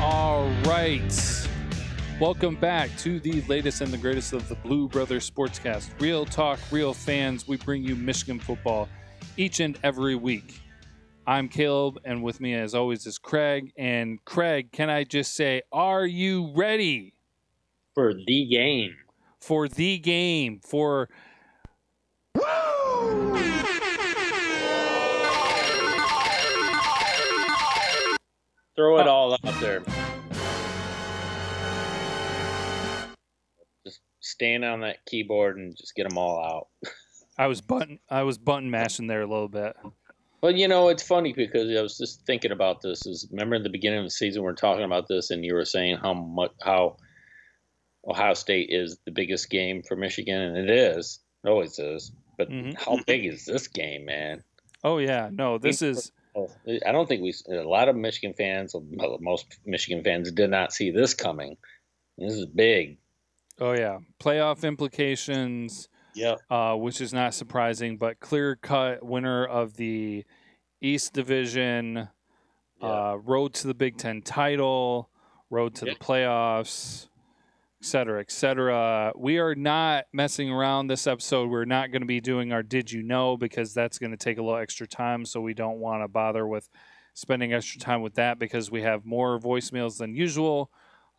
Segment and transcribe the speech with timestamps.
[0.00, 1.48] All right.
[2.20, 6.00] Welcome back to the latest and the greatest of the Blue Brothers Sportscast.
[6.00, 7.48] Real talk, real fans.
[7.48, 8.88] We bring you Michigan football
[9.36, 10.60] each and every week.
[11.28, 13.70] I'm Caleb, and with me, as always, is Craig.
[13.76, 17.12] And Craig, can I just say, are you ready
[17.94, 18.96] for the game.
[19.38, 20.58] for the game?
[20.64, 21.10] For
[28.76, 29.10] Throw it Oh.
[29.10, 29.80] all out there.
[33.84, 36.68] Just stand on that keyboard and just get them all out.
[37.38, 39.76] I was button, I was button mashing there a little bit.
[40.40, 43.06] But you know, it's funny because I was just thinking about this.
[43.06, 45.54] Is remember in the beginning of the season we are talking about this, and you
[45.54, 46.96] were saying how much how
[48.06, 52.12] Ohio State is the biggest game for Michigan, and it is, it always is.
[52.36, 52.74] But Mhm.
[52.78, 54.44] how big is this game, man?
[54.84, 56.12] Oh yeah, no, this is
[56.86, 57.34] I don't think we.
[57.50, 58.76] A lot of Michigan fans,
[59.20, 61.56] most Michigan fans, did not see this coming.
[62.16, 62.98] This is big.
[63.60, 65.88] oh yeah, playoff implications.
[66.14, 66.40] Yep.
[66.50, 70.24] uh, which is not surprising, but clear cut winner of the
[70.80, 72.08] East Division,
[72.82, 75.10] uh, road to the Big Ten title,
[75.50, 75.92] road to Yeah.
[75.94, 77.08] the playoffs,
[77.80, 79.12] et cetera, et cetera.
[79.16, 81.50] We are not messing around this episode.
[81.50, 84.38] We're not going to be doing our Did You Know because that's going to take
[84.38, 85.24] a little extra time.
[85.24, 86.68] So we don't want to bother with
[87.14, 90.70] spending extra time with that because we have more voicemails than usual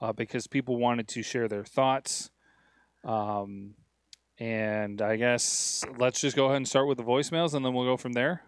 [0.01, 2.29] uh, because people wanted to share their thoughts.
[3.03, 3.75] Um,
[4.39, 7.85] and I guess let's just go ahead and start with the voicemails and then we'll
[7.85, 8.41] go from there.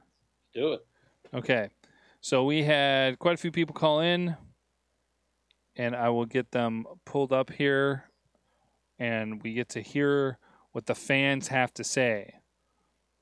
[0.54, 0.86] Do it.
[1.34, 1.70] Okay.
[2.22, 4.38] So we had quite a few people call in,
[5.76, 8.04] and I will get them pulled up here,
[9.00, 10.38] and we get to hear
[10.72, 12.36] what the fans have to say.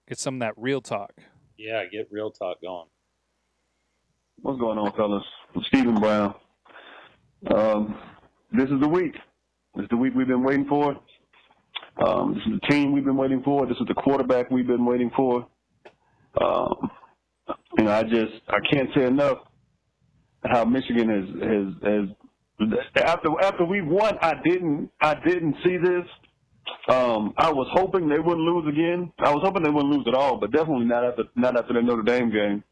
[0.08, 1.14] Get some of that real talk.
[1.58, 2.88] Yeah, get real talk going.
[4.42, 5.24] What's going on, fellas?
[5.68, 6.36] Stephen Brown.
[7.56, 7.98] Um,
[8.52, 9.14] this is the week.
[9.76, 11.00] This is the week we've been waiting for.
[12.06, 13.66] Um, this is the team we've been waiting for.
[13.66, 15.48] This is the quarterback we've been waiting for.
[16.40, 16.92] Um,
[17.78, 19.40] you know, I just I can't say enough
[20.46, 22.10] how Michigan has has
[22.64, 24.18] has after after we won.
[24.22, 26.06] I didn't I didn't see this.
[26.88, 29.12] Um, I was hoping they wouldn't lose again.
[29.20, 31.82] I was hoping they wouldn't lose at all, but definitely not after not after the
[31.82, 32.64] Notre Dame game.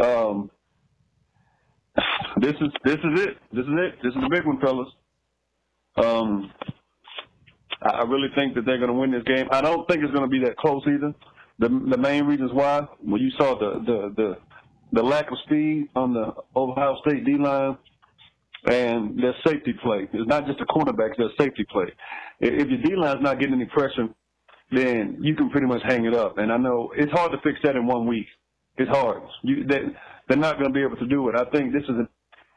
[0.00, 0.50] Um,
[2.40, 3.36] this is this is it.
[3.52, 3.94] This is it.
[4.02, 4.88] This is the big one, fellas.
[5.96, 6.52] Um,
[7.84, 9.48] I really think that they're going to win this game.
[9.50, 11.14] I don't think it's going to be that close either.
[11.58, 14.36] The the main reasons why, well, you saw the the the,
[14.92, 17.76] the lack of speed on the Ohio State D line
[18.64, 20.08] and their safety play.
[20.12, 21.86] It's not just the cornerbacks, their safety play.
[22.40, 24.08] If your D line's not getting any pressure,
[24.70, 26.38] then you can pretty much hang it up.
[26.38, 28.26] And I know it's hard to fix that in one week.
[28.76, 29.22] It's hard.
[29.42, 29.80] You, they,
[30.28, 31.34] they're not going to be able to do it.
[31.36, 32.08] I think this is an,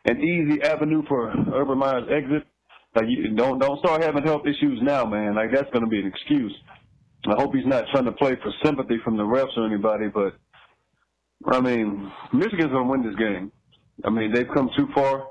[0.05, 2.47] an easy avenue for Urban Meyer's exit.
[2.95, 5.35] Like you don't don't start having health issues now, man.
[5.35, 6.55] Like that's to be an excuse.
[7.27, 10.35] I hope he's not trying to play for sympathy from the refs or anybody, but
[11.47, 13.51] I mean, Michigan's to win this game.
[14.03, 15.27] I mean, they've come too far.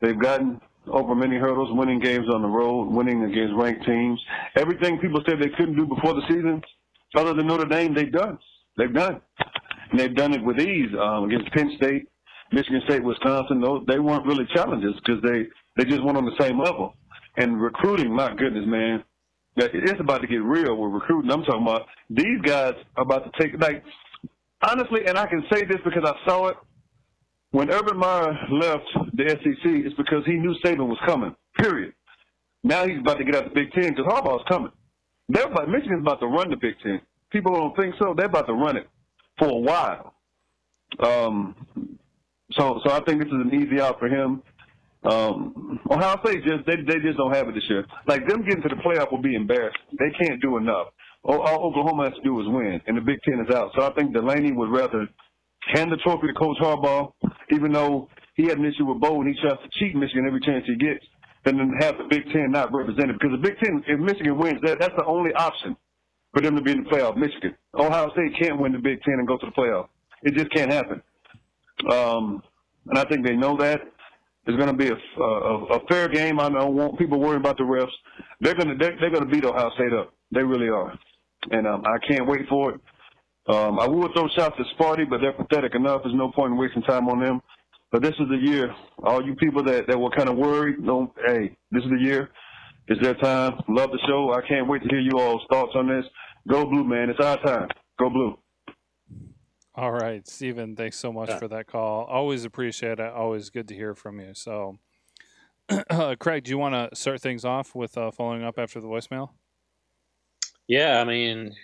[0.00, 4.20] They've gotten over many hurdles, winning games on the road, winning against ranked teams.
[4.56, 6.62] Everything people said they couldn't do before the season,
[7.14, 8.38] other than Notre Dame, they've done.
[8.76, 9.20] They've done.
[9.90, 12.08] And they've done it with ease um, against Penn State,
[12.52, 13.60] Michigan State, Wisconsin.
[13.60, 16.94] Those they weren't really challenges because they they just went on the same level.
[17.36, 19.04] And recruiting, my goodness, man,
[19.56, 21.30] it's about to get real with recruiting.
[21.30, 23.82] I'm talking about these guys are about to take like
[24.62, 26.56] honestly, and I can say this because I saw it
[27.52, 29.64] when Urban Meyer left the SEC.
[29.64, 31.34] It's because he knew Saban was coming.
[31.58, 31.92] Period.
[32.62, 34.72] Now he's about to get out the Big Ten because Harbaugh's coming.
[35.28, 37.00] They're about Michigan's about to run the Big Ten.
[37.30, 38.14] People don't think so.
[38.16, 38.88] They're about to run it
[39.38, 40.14] for a while.
[40.98, 41.54] Um,
[42.52, 44.42] so, so I think this is an easy out for him.
[45.02, 47.86] Um, Ohio State just they they just don't have it this year.
[48.06, 49.80] Like them getting to the playoff will be embarrassing.
[49.98, 50.88] They can't do enough.
[51.24, 53.72] All, Oklahoma has to do is win, and the Big Ten is out.
[53.76, 55.08] So I think Delany would rather
[55.72, 57.12] hand the trophy to Coach Harbaugh,
[57.50, 60.40] even though he had an issue with Bo and he tries to cheat Michigan every
[60.40, 61.04] chance he gets,
[61.44, 63.18] than have the Big Ten not represented.
[63.18, 65.76] Because the Big Ten, if Michigan wins, that that's the only option
[66.32, 67.16] for them to be in the playoff.
[67.16, 69.88] Michigan, Ohio State can't win the Big Ten and go to the playoff.
[70.22, 71.02] It just can't happen.
[71.90, 72.42] Um,
[72.86, 73.80] and I think they know that.
[74.46, 76.40] It's going to be a, a, a fair game.
[76.40, 77.88] I don't want people worrying about the refs.
[78.40, 80.14] They're going to they're, they're going to beat Ohio State up.
[80.32, 80.98] They really are,
[81.50, 82.80] and um, I can't wait for it.
[83.48, 86.02] Um, I would throw shots at Sparty, but they're pathetic enough.
[86.04, 87.40] There's no point in wasting time on them.
[87.90, 88.72] But this is the year.
[89.02, 92.30] All you people that, that were kind of worried, don't, hey, this is the year.
[92.86, 93.60] It's their time.
[93.68, 94.32] Love the show.
[94.32, 96.04] I can't wait to hear you all's thoughts on this.
[96.48, 97.10] Go blue, man.
[97.10, 97.68] It's our time.
[97.98, 98.38] Go blue.
[99.74, 101.38] All right, Stephen, thanks so much yeah.
[101.38, 102.04] for that call.
[102.04, 103.12] Always appreciate it.
[103.12, 104.34] Always good to hear from you.
[104.34, 104.78] So,
[105.90, 108.88] uh, Craig, do you want to start things off with uh, following up after the
[108.88, 109.30] voicemail?
[110.66, 111.54] Yeah, I mean,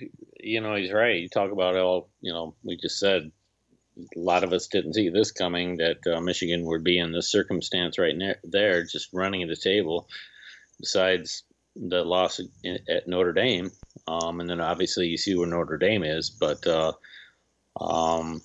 [0.41, 1.20] you know, he's right.
[1.20, 3.31] You talk about all, you know, we just said
[3.99, 7.31] a lot of us didn't see this coming that uh, Michigan would be in this
[7.31, 10.09] circumstance right ne- there, just running at the table.
[10.79, 11.44] Besides
[11.75, 13.70] the loss at Notre Dame,
[14.06, 16.93] um, and then obviously you see where Notre Dame is, but uh,
[17.81, 18.40] um,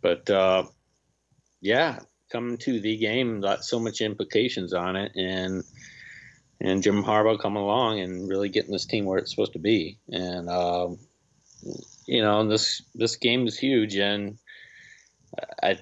[0.00, 0.64] but uh,
[1.60, 2.00] yeah,
[2.30, 5.62] coming to the game, got so much implications on it, and
[6.60, 9.98] and Jim Harbaugh coming along and really getting this team where it's supposed to be,
[10.08, 10.98] and um,
[12.06, 14.38] you know this this game is huge, and
[15.62, 15.78] I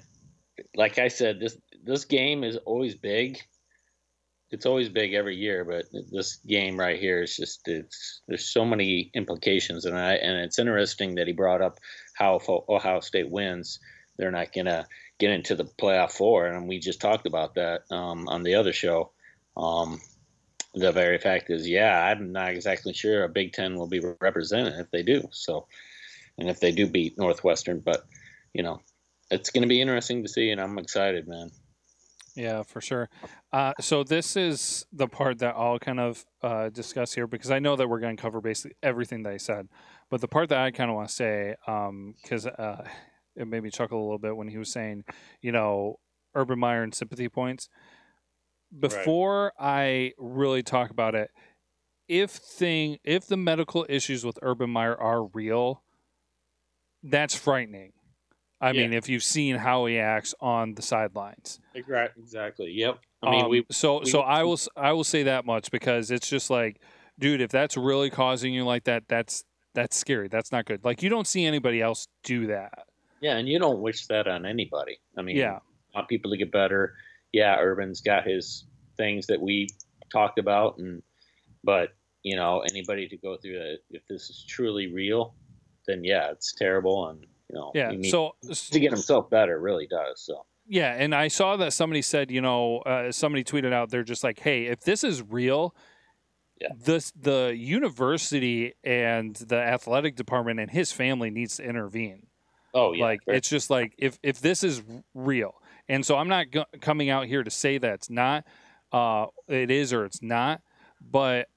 [0.74, 3.38] like I said this this game is always big.
[4.50, 8.64] It's always big every year, but this game right here is just it's there's so
[8.64, 11.78] many implications, and I and it's interesting that he brought up
[12.20, 13.80] how if Ohio State wins,
[14.18, 14.86] they're not gonna
[15.18, 18.72] get into the playoff four, and we just talked about that um, on the other
[18.72, 19.10] show.
[19.56, 20.00] Um,
[20.74, 24.74] the very fact is, yeah, I'm not exactly sure a Big Ten will be represented
[24.78, 25.28] if they do.
[25.32, 25.66] So,
[26.38, 28.04] and if they do beat Northwestern, but
[28.52, 28.80] you know,
[29.30, 31.50] it's going to be interesting to see, and I'm excited, man.
[32.36, 33.08] Yeah, for sure.
[33.52, 37.58] Uh, so this is the part that I'll kind of uh, discuss here because I
[37.58, 39.68] know that we're going to cover basically everything I said,
[40.10, 42.82] but the part that I kind of want to say, because um, uh,
[43.36, 45.04] it made me chuckle a little bit when he was saying,
[45.40, 45.98] you know,
[46.34, 47.68] Urban Meyer and sympathy points.
[48.78, 50.12] Before right.
[50.12, 51.30] I really talk about it,
[52.08, 55.82] if thing if the medical issues with Urban Meyer are real,
[57.02, 57.92] that's frightening
[58.60, 58.82] I yeah.
[58.82, 61.60] mean, if you've seen how he acts on the sidelines.
[61.74, 62.70] Exactly.
[62.72, 62.98] Yep.
[63.22, 66.10] I mean, um, we so we, so I will I will say that much because
[66.10, 66.80] it's just like,
[67.18, 69.44] dude, if that's really causing you like that, that's
[69.74, 70.28] that's scary.
[70.28, 70.84] That's not good.
[70.84, 72.86] Like you don't see anybody else do that.
[73.20, 74.98] Yeah, and you don't wish that on anybody.
[75.16, 75.58] I mean, yeah,
[75.94, 76.94] want people to get better.
[77.32, 78.64] Yeah, Urban's got his
[78.96, 79.68] things that we
[80.10, 81.02] talked about, and
[81.62, 81.90] but
[82.22, 85.34] you know, anybody to go through that, if this is truly real,
[85.86, 87.92] then yeah, it's terrible, and you know, yeah.
[88.08, 90.22] So to get himself better, really does.
[90.22, 94.04] So yeah, and I saw that somebody said, you know, uh, somebody tweeted out, they're
[94.04, 95.74] just like, hey, if this is real,
[96.60, 96.68] yeah.
[96.84, 102.26] this the university and the athletic department and his family needs to intervene.
[102.74, 104.82] Oh yeah, like it's just like if if this is
[105.14, 108.44] real, and so I'm not go- coming out here to say that it's not,
[108.92, 110.60] uh, it is or it's not,
[111.00, 111.48] but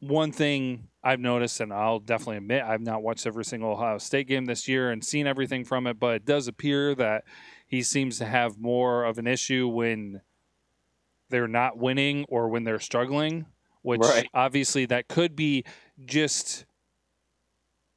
[0.00, 4.28] one thing I've noticed, and I'll definitely admit, I've not watched every single Ohio State
[4.28, 7.24] game this year and seen everything from it, but it does appear that
[7.66, 10.22] he seems to have more of an issue when
[11.30, 13.46] they're not winning or when they're struggling,
[13.82, 14.28] which right.
[14.34, 15.64] obviously that could be
[16.04, 16.66] just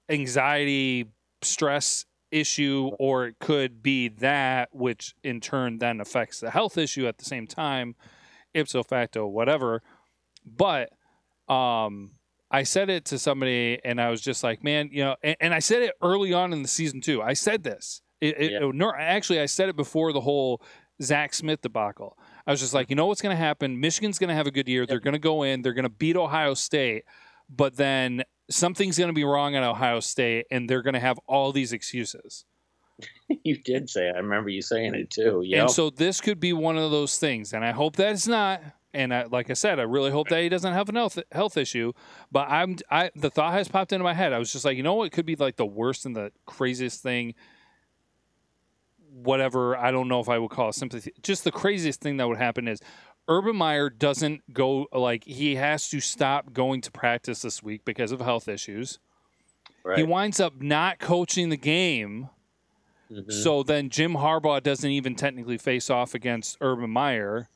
[0.09, 1.07] anxiety,
[1.41, 7.07] stress issue, or it could be that, which in turn then affects the health issue
[7.07, 7.95] at the same time,
[8.53, 9.81] ipso facto, whatever.
[10.45, 10.91] But
[11.47, 12.11] um,
[12.49, 15.53] I said it to somebody, and I was just like, man, you know, and, and
[15.53, 17.21] I said it early on in the season too.
[17.21, 18.01] I said this.
[18.19, 18.69] It, it, yeah.
[18.69, 20.61] it, actually, I said it before the whole
[21.01, 22.17] Zach Smith debacle.
[22.45, 23.79] I was just like, you know what's going to happen?
[23.79, 24.81] Michigan's going to have a good year.
[24.81, 24.89] Yep.
[24.89, 25.61] They're going to go in.
[25.61, 27.03] They're going to beat Ohio State,
[27.49, 31.19] but then something's going to be wrong at Ohio State, and they're going to have
[31.27, 32.45] all these excuses.
[33.43, 34.15] you did say it.
[34.15, 35.41] I remember you saying it too.
[35.45, 35.61] Yep.
[35.61, 38.61] And so this could be one of those things, and I hope that it's not
[38.93, 41.57] and I, like I said, I really hope that he doesn't have an health health
[41.57, 41.93] issue.
[42.31, 44.33] But I'm I the thought has popped into my head.
[44.33, 47.01] I was just like, you know what could be like the worst and the craziest
[47.01, 47.33] thing.
[49.11, 51.13] Whatever I don't know if I would call it sympathy.
[51.21, 52.79] Just the craziest thing that would happen is
[53.27, 58.11] Urban Meyer doesn't go like he has to stop going to practice this week because
[58.11, 58.99] of health issues.
[59.83, 59.97] Right.
[59.97, 62.29] He winds up not coaching the game.
[63.11, 63.31] Mm-hmm.
[63.31, 67.49] So then Jim Harbaugh doesn't even technically face off against Urban Meyer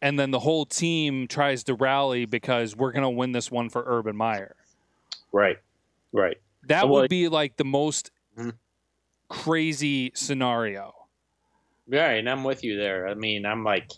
[0.00, 3.68] and then the whole team tries to rally because we're going to win this one
[3.68, 4.54] for Urban Meyer.
[5.32, 5.58] Right.
[6.12, 6.36] Right.
[6.64, 8.50] That well, would be like the most mm-hmm.
[9.28, 10.94] crazy scenario.
[11.90, 13.08] Right, and I'm with you there.
[13.08, 13.90] I mean, I'm like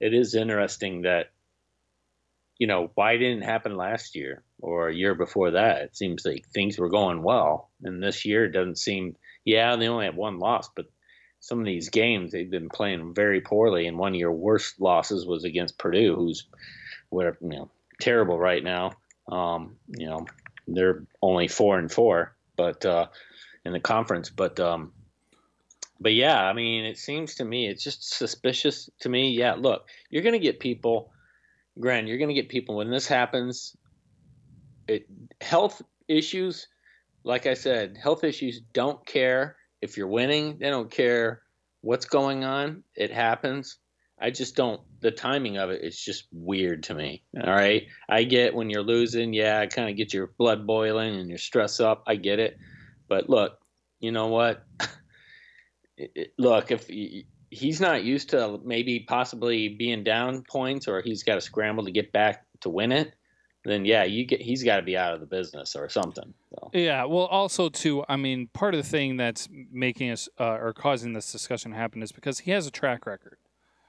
[0.00, 1.30] it is interesting that
[2.58, 5.82] you know, why didn't it happen last year or a year before that?
[5.82, 9.16] It seems like things were going well, and this year it doesn't seem.
[9.44, 10.86] Yeah, they only have one loss, but
[11.40, 15.26] some of these games they've been playing very poorly, and one of your worst losses
[15.26, 16.46] was against Purdue, who's
[17.10, 17.70] whatever you know
[18.00, 18.92] terrible right now.
[19.28, 20.26] Um, you know
[20.68, 23.06] they're only four and four, but uh,
[23.64, 24.30] in the conference.
[24.30, 24.92] But um,
[26.02, 29.30] but yeah, I mean, it seems to me it's just suspicious to me.
[29.30, 31.12] Yeah, look, you're going to get people,
[31.78, 33.76] Gren, you're going to get people when this happens.
[34.88, 35.06] It
[35.40, 36.66] health issues,
[37.24, 40.58] like I said, health issues don't care if you're winning.
[40.58, 41.42] They don't care
[41.82, 42.82] what's going on.
[42.96, 43.78] It happens.
[44.20, 44.80] I just don't.
[45.00, 47.24] The timing of it is just weird to me.
[47.44, 49.32] All right, I get when you're losing.
[49.32, 52.04] Yeah, I kind of get your blood boiling and your stress up.
[52.06, 52.56] I get it,
[53.08, 53.58] but look,
[54.00, 54.64] you know what?
[56.38, 56.88] look, if
[57.50, 61.92] he's not used to maybe possibly being down points, or he's got to scramble to
[61.92, 63.14] get back to win it,
[63.64, 66.34] then yeah, you get he's got to be out of the business or something.
[66.50, 66.70] So.
[66.72, 70.72] Yeah, well, also too, I mean, part of the thing that's making us uh, or
[70.72, 73.36] causing this discussion to happen is because he has a track record.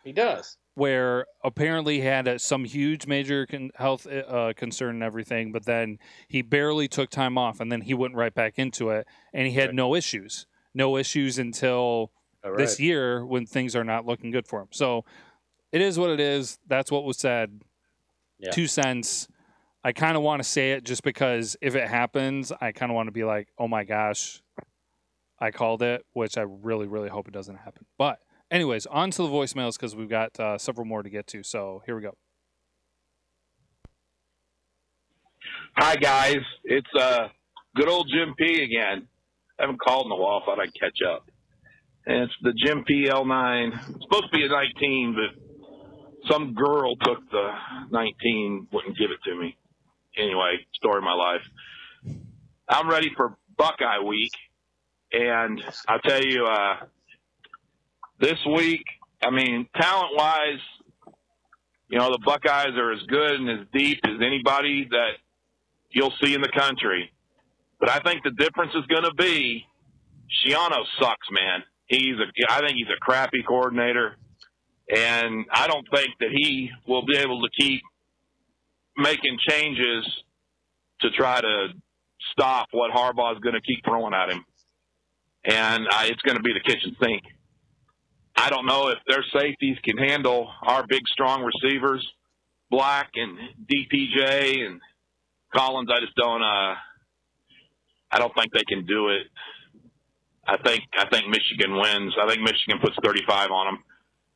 [0.04, 0.58] He does.
[0.76, 5.66] Where apparently he had a, some huge major con- health uh, concern and everything, but
[5.66, 9.48] then he barely took time off, and then he went right back into it, and
[9.48, 9.76] he had right.
[9.76, 12.12] no issues, no issues until
[12.44, 12.58] right.
[12.58, 14.68] this year when things are not looking good for him.
[14.72, 15.06] So
[15.72, 16.60] it is what it is.
[16.68, 17.62] That's what was said.
[18.40, 18.52] Yeah.
[18.52, 19.28] Two cents.
[19.84, 22.96] I kind of want to say it just because if it happens, I kind of
[22.96, 24.42] want to be like, oh my gosh,
[25.40, 27.86] I called it, which I really, really hope it doesn't happen.
[27.98, 28.20] But
[28.54, 31.42] Anyways, on to the voicemails because we've got uh, several more to get to.
[31.42, 32.16] So here we go.
[35.76, 37.30] Hi guys, it's uh,
[37.76, 39.08] good old Jim P again.
[39.60, 40.42] I haven't called in a while.
[40.46, 41.30] Thought I'd catch up.
[42.06, 43.74] And it's the Jim P L9.
[43.74, 47.50] It's supposed to be a 19, but some girl took the
[47.92, 49.58] 19, wouldn't give it to me.
[50.18, 51.42] Anyway, story of my life.
[52.68, 54.32] I'm ready for Buckeye Week,
[55.12, 56.86] and I'll tell you, uh,
[58.20, 58.84] this week,
[59.22, 60.60] I mean, talent wise,
[61.90, 65.12] you know, the Buckeyes are as good and as deep as anybody that
[65.92, 67.12] you'll see in the country.
[67.84, 69.66] But I think the difference is going to be
[70.32, 71.64] Schiano sucks, man.
[71.88, 74.16] He's a, I think he's a crappy coordinator,
[74.90, 77.82] and I don't think that he will be able to keep
[78.96, 80.06] making changes
[81.02, 81.68] to try to
[82.32, 84.46] stop what Harbaugh is going to keep throwing at him.
[85.44, 87.24] And I, it's going to be the kitchen sink.
[88.38, 92.08] I don't know if their safeties can handle our big, strong receivers,
[92.72, 93.38] Black and
[93.70, 94.80] DPJ and
[95.54, 95.90] Collins.
[95.94, 96.42] I just don't.
[96.42, 96.76] Uh,
[98.14, 99.28] I don't think they can do it.
[100.46, 102.14] I think I think Michigan wins.
[102.22, 103.84] I think Michigan puts 35 on them.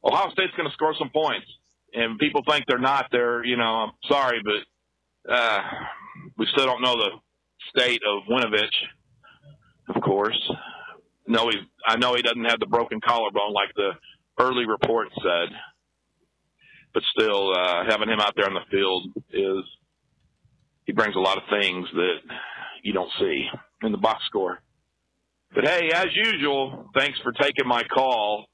[0.04, 1.48] Ohio State's going to score some points,
[1.94, 3.08] and people think they're not.
[3.12, 5.62] They're you know I'm sorry, but uh,
[6.38, 7.10] we still don't know the
[7.76, 8.76] state of Winovich,
[9.96, 10.40] of course
[11.28, 13.92] know he, I know he doesn't have the broken collarbone like the
[14.40, 15.50] early reports said,
[16.94, 19.64] but still, uh, having him out there on the field is
[20.86, 22.18] he brings a lot of things that
[22.88, 23.46] you don't see
[23.84, 24.60] in the box score.
[25.54, 28.46] But hey, as usual, thanks for taking my call.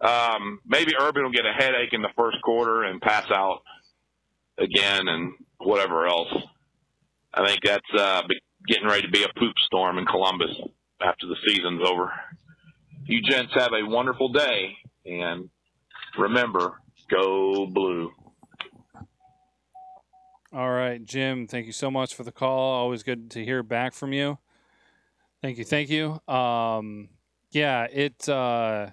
[0.00, 3.60] Um, maybe Urban will get a headache in the first quarter and pass out
[4.58, 6.34] again and whatever else.
[7.32, 8.22] I think that's uh,
[8.66, 10.50] getting ready to be a poop storm in Columbus
[11.00, 12.10] after the season's over.
[13.04, 14.72] You gents have a wonderful day,
[15.04, 15.48] and
[16.18, 16.72] remember,
[17.08, 18.10] go blue.
[20.52, 22.74] All right, Jim, thank you so much for the call.
[22.74, 24.38] Always good to hear back from you.
[25.42, 26.20] Thank you, thank you.
[26.32, 27.08] Um,
[27.50, 28.90] yeah, it uh,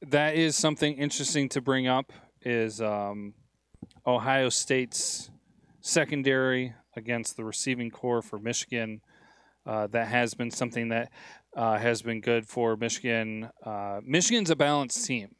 [0.00, 2.12] that is something interesting to bring up.
[2.40, 3.34] Is um,
[4.06, 5.30] Ohio State's
[5.80, 9.02] secondary against the receiving corps for Michigan?
[9.66, 11.12] Uh, that has been something that
[11.54, 13.50] uh, has been good for Michigan.
[13.62, 15.34] Uh, Michigan's a balanced team.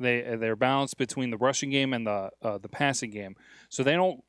[0.00, 3.36] They they're balanced between the rushing game and the uh, the passing game.
[3.68, 4.20] So they don't.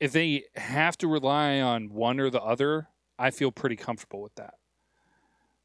[0.00, 2.88] If they have to rely on one or the other,
[3.18, 4.54] I feel pretty comfortable with that.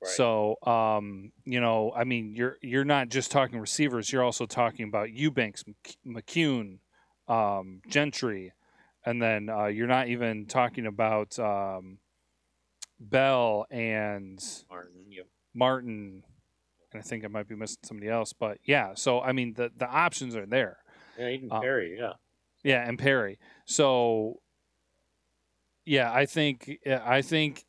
[0.02, 0.12] Right.
[0.12, 4.12] So, um, you know, I mean, you're you're not just talking receivers.
[4.12, 5.64] You're also talking about Eubanks,
[6.08, 6.80] McKeon,
[7.28, 8.54] um, Gentry,
[9.06, 12.00] and then uh, you're not even talking about um,
[13.00, 15.06] Bell and Martin.
[15.10, 15.28] Yep.
[15.54, 16.24] Martin,
[16.92, 18.94] and I think I might be missing somebody else, but yeah.
[18.96, 20.78] So I mean, the the options are there.
[21.20, 21.98] Yeah, even uh, Perry.
[22.00, 22.14] Yeah.
[22.64, 23.40] Yeah, and Perry.
[23.66, 24.42] So
[25.86, 27.66] yeah, I think I think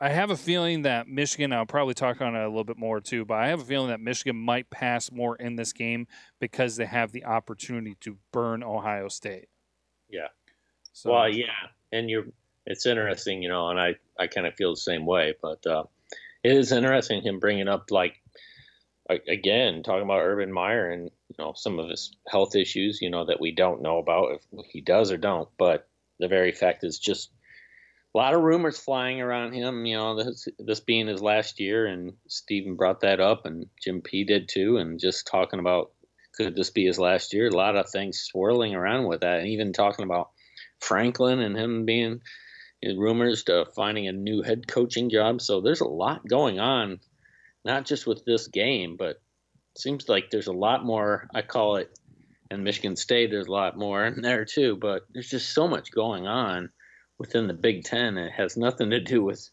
[0.00, 1.52] I have a feeling that Michigan.
[1.52, 3.88] I'll probably talk on it a little bit more too, but I have a feeling
[3.88, 6.06] that Michigan might pass more in this game
[6.40, 9.48] because they have the opportunity to burn Ohio State.
[10.08, 10.28] Yeah.
[10.92, 11.46] So, well, yeah,
[11.92, 12.24] and you're
[12.66, 15.34] it's interesting, you know, and I, I kind of feel the same way.
[15.40, 15.84] But uh,
[16.42, 18.19] it is interesting him bringing up like
[19.28, 23.26] again talking about Urban Meyer and you know some of his health issues, you know,
[23.26, 25.48] that we don't know about if he does or don't.
[25.58, 25.88] But
[26.18, 27.30] the very fact is just
[28.14, 29.86] a lot of rumors flying around him.
[29.86, 34.02] You know, this this being his last year, and Steven brought that up, and Jim
[34.02, 35.92] P did too, and just talking about
[36.36, 37.48] could this be his last year?
[37.48, 40.30] A lot of things swirling around with that, and even talking about
[40.80, 42.20] Franklin and him being
[42.82, 45.40] rumors to finding a new head coaching job.
[45.40, 47.00] So there's a lot going on,
[47.64, 49.20] not just with this game, but
[49.76, 51.28] seems like there's a lot more.
[51.34, 51.98] I call it,
[52.50, 54.76] in Michigan State, there's a lot more in there too.
[54.76, 56.70] But there's just so much going on
[57.18, 58.16] within the Big Ten.
[58.16, 59.48] It has nothing to do with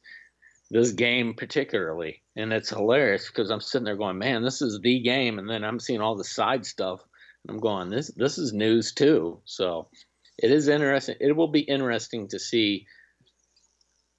[0.69, 4.99] this game particularly, and it's hilarious because I'm sitting there going, "Man, this is the
[4.99, 7.01] game," and then I'm seeing all the side stuff,
[7.43, 9.89] and I'm going, "This this is news too." So
[10.37, 11.15] it is interesting.
[11.19, 12.85] It will be interesting to see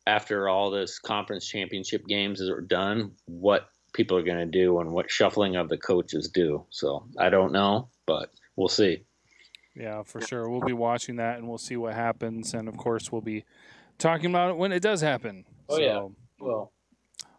[0.07, 4.92] after all this conference championship games are done what people are going to do and
[4.92, 6.64] what shuffling of the coaches do.
[6.71, 9.04] So I don't know, but we'll see.
[9.75, 10.49] Yeah, for sure.
[10.49, 12.54] We'll be watching that and we'll see what happens.
[12.54, 13.45] And of course, we'll be
[13.99, 15.45] talking about it when it does happen.
[15.68, 16.09] Oh, so, yeah.
[16.40, 16.73] Well,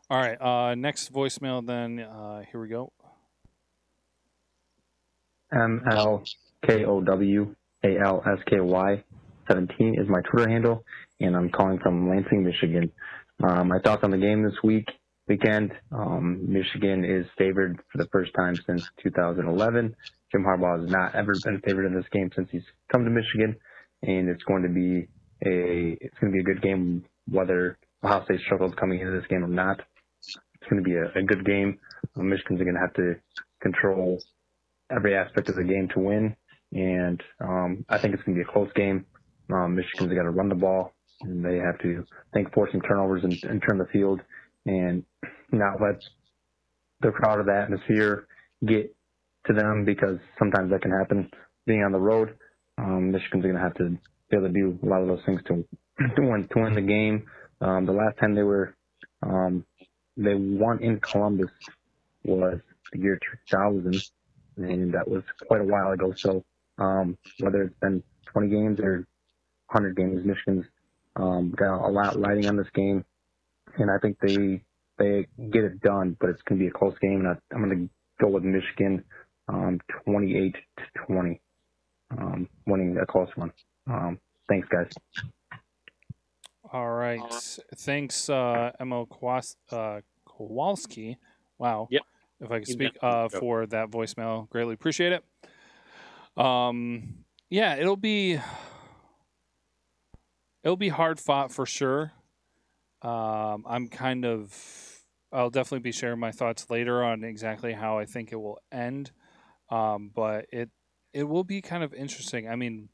[0.09, 0.41] all right.
[0.41, 1.99] Uh, next voicemail, then.
[1.99, 2.91] Uh, here we go.
[5.51, 6.23] M L
[6.65, 9.03] K O W A L S K Y
[9.49, 10.85] 17 is my Twitter handle,
[11.19, 12.91] and I'm calling from Lansing, Michigan.
[13.43, 14.87] Um, my thoughts on the game this week
[15.29, 15.71] weekend.
[15.91, 19.95] Um, Michigan is favored for the first time since 2011.
[20.31, 23.55] Jim Harbaugh has not ever been favored in this game since he's come to Michigan,
[24.01, 25.07] and it's going to be
[25.45, 29.27] a it's going to be a good game whether Ohio State struggles coming into this
[29.29, 29.79] game or not.
[30.19, 31.79] It's going to be a, a good game.
[32.17, 33.15] Um, Michigan's going to have to
[33.61, 34.19] control
[34.91, 36.35] every aspect of the game to win,
[36.73, 39.05] and um, I think it's going to be a close game.
[39.51, 43.23] Um, Michigan's got to run the ball, and they have to think force some turnovers
[43.23, 44.21] and, and turn the field,
[44.69, 45.03] and
[45.51, 46.01] not let
[47.01, 48.27] the crowd of the atmosphere
[48.65, 48.95] get
[49.47, 51.29] to them because sometimes that can happen
[51.65, 52.35] being on the road.
[52.77, 53.89] Um, Michigan's going to have to
[54.29, 55.65] be able to do a lot of those things to,
[56.15, 57.25] to win to win the game.
[57.61, 58.75] Um, the last time they were
[59.23, 59.65] um,
[60.15, 61.51] they won in Columbus
[62.23, 62.59] was
[62.91, 64.01] the year 2000,
[64.57, 66.13] and that was quite a while ago.
[66.15, 66.43] So
[66.77, 68.03] um, whether it's been
[68.33, 69.07] 20 games or
[69.71, 70.65] 100 games, Michigan's
[71.15, 73.03] um, got a lot riding on this game,
[73.77, 74.61] and I think they
[74.97, 76.17] they get it done.
[76.19, 77.89] But it's going to be a close game, and I, I'm going to
[78.23, 79.03] go with Michigan
[79.47, 81.41] um, 28 to 20,
[82.17, 83.51] um, winning a close one.
[83.87, 84.91] Um, thanks, guys.
[86.71, 87.21] All right.
[87.75, 91.17] Thanks, uh, Emil Kwas- uh, Kowalski.
[91.57, 91.87] Wow.
[91.89, 92.01] Yep.
[92.41, 95.23] If I could speak uh, for that voicemail, greatly appreciate it.
[96.41, 98.39] Um, yeah, it'll be
[100.63, 102.13] it'll be hard fought for sure.
[103.01, 104.55] Um, I'm kind of
[105.31, 109.11] I'll definitely be sharing my thoughts later on exactly how I think it will end.
[109.69, 110.69] Um, but it
[111.13, 112.49] it will be kind of interesting.
[112.49, 112.89] I mean,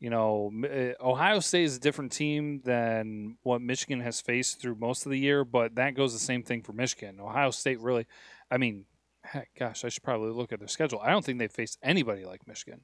[0.00, 4.76] you know, eh, Ohio State is a different team than what Michigan has faced through
[4.76, 7.20] most of the year, but that goes the same thing for Michigan.
[7.20, 8.06] Ohio State really,
[8.50, 8.84] I mean,
[9.24, 11.00] heck, gosh, I should probably look at their schedule.
[11.00, 12.80] I don't think they've faced anybody like Michigan.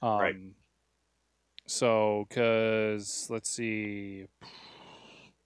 [0.00, 0.36] Um, right.
[1.66, 4.26] So, because let's see,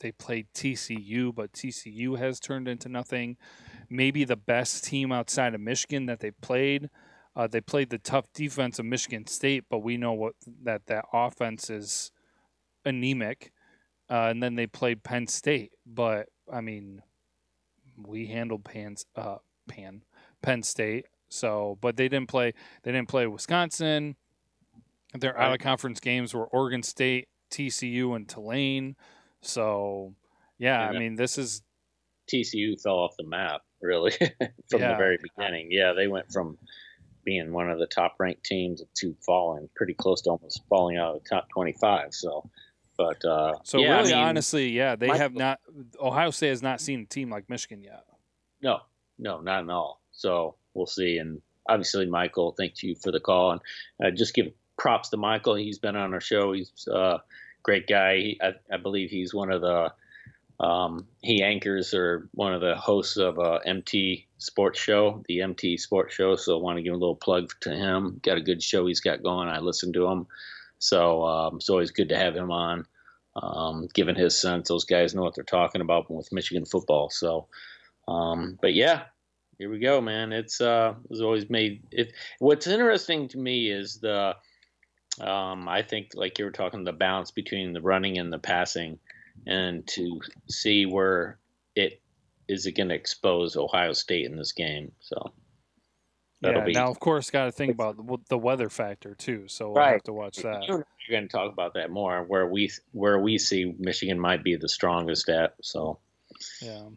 [0.03, 3.39] they played TCU, but TCU has turned into nothing.
[3.89, 6.91] Maybe the best team outside of Michigan that they played
[7.35, 10.35] uh, they played the tough defense of Michigan State, but we know what
[10.65, 12.13] that that offense is
[12.85, 13.53] anemic.
[14.11, 17.03] Uh, and then they played Penn State, but I mean,
[17.97, 19.37] we handled Pan's uh,
[19.69, 20.03] Pan
[20.43, 21.07] Penn State.
[21.31, 22.53] So, but they didn't play.
[22.83, 24.17] They didn't play Wisconsin.
[25.15, 28.97] Their out of conference games were Oregon State, TCU, and Tulane.
[29.43, 30.15] So,
[30.59, 31.63] yeah, I mean, this is
[32.33, 34.13] TCU fell off the map really
[34.71, 34.93] from yeah.
[34.93, 35.69] the very beginning.
[35.71, 36.57] Yeah, they went from
[37.25, 41.17] being one of the top ranked teams to falling pretty close to almost falling out
[41.17, 42.15] of the top 25.
[42.15, 42.49] So,
[42.97, 45.61] but uh, so yeah, really, I mean, honestly, yeah, they have not.
[46.01, 48.05] Ohio State has not seen a team like Michigan yet.
[48.63, 48.81] No,
[49.19, 50.01] no, not at all.
[50.13, 51.19] So we'll see.
[51.19, 53.61] And obviously, Michael, thank you for the call, and
[54.05, 54.47] uh, just give
[54.79, 55.55] props to Michael.
[55.55, 56.53] He's been on our show.
[56.53, 57.19] He's uh,
[57.63, 58.37] great guy.
[58.41, 59.93] I, I believe he's one of the
[60.61, 65.77] um, he anchors or one of the hosts of a MT Sports Show, the MT
[65.77, 66.37] Sports Show.
[66.37, 68.21] So I want to give a little plug to him.
[68.23, 69.49] Got a good show he's got going.
[69.49, 70.27] I listen to him,
[70.79, 72.87] so um, it's always good to have him on.
[73.35, 77.09] Um, given his sense, those guys know what they're talking about with Michigan football.
[77.09, 77.49] So,
[78.07, 79.05] um, but yeah,
[79.59, 80.33] here we go, man.
[80.33, 82.13] It's uh, it's always made it.
[82.41, 84.37] What's interesting to me is the,
[85.21, 88.99] um, I think like you were talking, the balance between the running and the passing
[89.47, 91.39] and to see where
[91.75, 92.01] it
[92.49, 94.93] is it going to expose Ohio State in this game.
[95.01, 95.33] So,
[96.41, 96.65] That'll yeah.
[96.67, 99.45] be Now, of course, got to think about the, the weather factor too.
[99.47, 99.93] So we'll Right.
[99.93, 100.67] have to watch that.
[100.67, 104.57] You're going to talk about that more, where we where we see Michigan might be
[104.57, 105.55] the strongest at.
[105.63, 105.99] So
[106.61, 106.89] Yeah.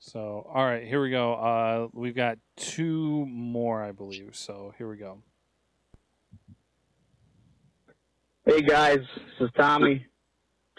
[0.00, 1.34] So, all right, here we go.
[1.34, 4.30] Uh, we've got two more, I believe.
[4.36, 5.22] So here we go.
[8.48, 9.00] Hey guys,
[9.38, 10.06] this is Tommy.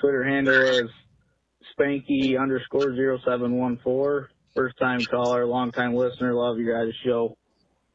[0.02, 0.90] Twitter handle is
[1.78, 4.32] Spanky underscore zero seven one four.
[4.56, 6.34] First time caller, long time listener.
[6.34, 7.38] Love you guys' show.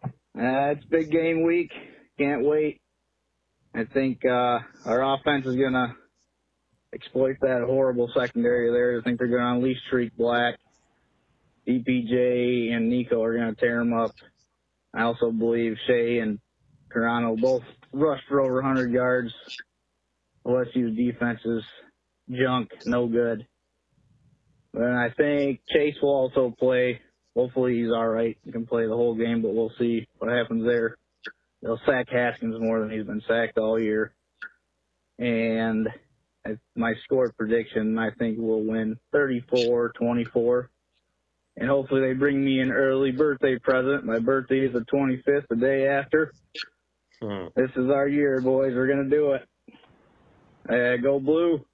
[0.05, 1.73] Uh, it's big game week.
[2.19, 2.83] Can't wait.
[3.75, 5.97] I think uh, our offense is gonna
[6.95, 9.01] exploit that horrible secondary there.
[9.01, 10.55] I think they're gonna unleash Streak Black.
[11.67, 14.13] DPJ and Nico are gonna tear them up.
[14.95, 16.39] I also believe Shea and
[16.95, 19.35] Toronto both rushed for over 100 yards.
[20.47, 21.63] OSU's defense is
[22.31, 23.47] junk, no good.
[24.73, 27.01] And I think Chase will also play.
[27.37, 28.39] Hopefully he's all right.
[28.45, 30.97] He can play the whole game, but we'll see what happens there.
[31.63, 34.15] They'll sack Haskins more than he's been sacked all year.
[35.19, 35.89] And
[36.77, 40.69] my score prediction, I think we'll win 34-24.
[41.57, 44.05] And hopefully they bring me an early birthday present.
[44.05, 46.33] My birthday is the 25th, the day after.
[47.29, 47.47] Hmm.
[47.57, 48.75] This is our year, boys.
[48.75, 49.49] We're gonna do it.
[50.69, 51.65] Uh, go blue.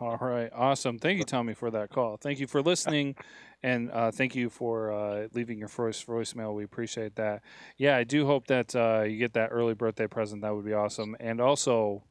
[0.00, 0.98] All right, awesome.
[0.98, 2.16] Thank you, Tommy, for that call.
[2.16, 3.16] Thank you for listening,
[3.62, 6.54] and uh, thank you for uh, leaving your first voicemail.
[6.54, 7.42] We appreciate that.
[7.76, 10.40] Yeah, I do hope that uh, you get that early birthday present.
[10.40, 11.16] That would be awesome.
[11.20, 12.04] And also,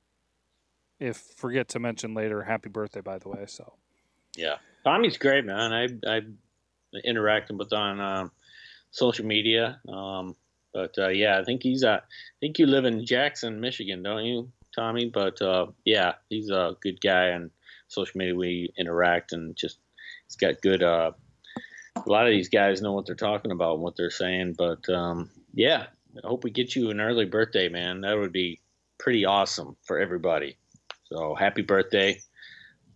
[1.00, 3.46] if forget to mention later, happy birthday, by the way.
[3.48, 3.74] So
[4.38, 5.74] yeah, Tommy's great, man.
[5.74, 6.22] I I
[7.08, 8.32] interacted with on um,
[8.92, 9.80] social media.
[9.88, 10.36] Um,
[10.74, 14.26] but uh, yeah, I think he's uh, I think you live in Jackson, Michigan, don't
[14.26, 15.10] you, Tommy?
[15.10, 17.52] But uh, yeah, he's a good guy and
[17.88, 18.36] social media.
[18.36, 19.80] We interact and just
[20.28, 20.84] he's got good.
[20.84, 21.12] Uh,
[21.96, 24.56] a lot of these guys know what they're talking about and what they're saying.
[24.58, 25.88] But um, yeah,
[26.24, 28.02] I hope we get you an early birthday, man.
[28.02, 28.60] That would be
[28.98, 30.58] pretty awesome for everybody.
[31.06, 32.22] So happy birthday.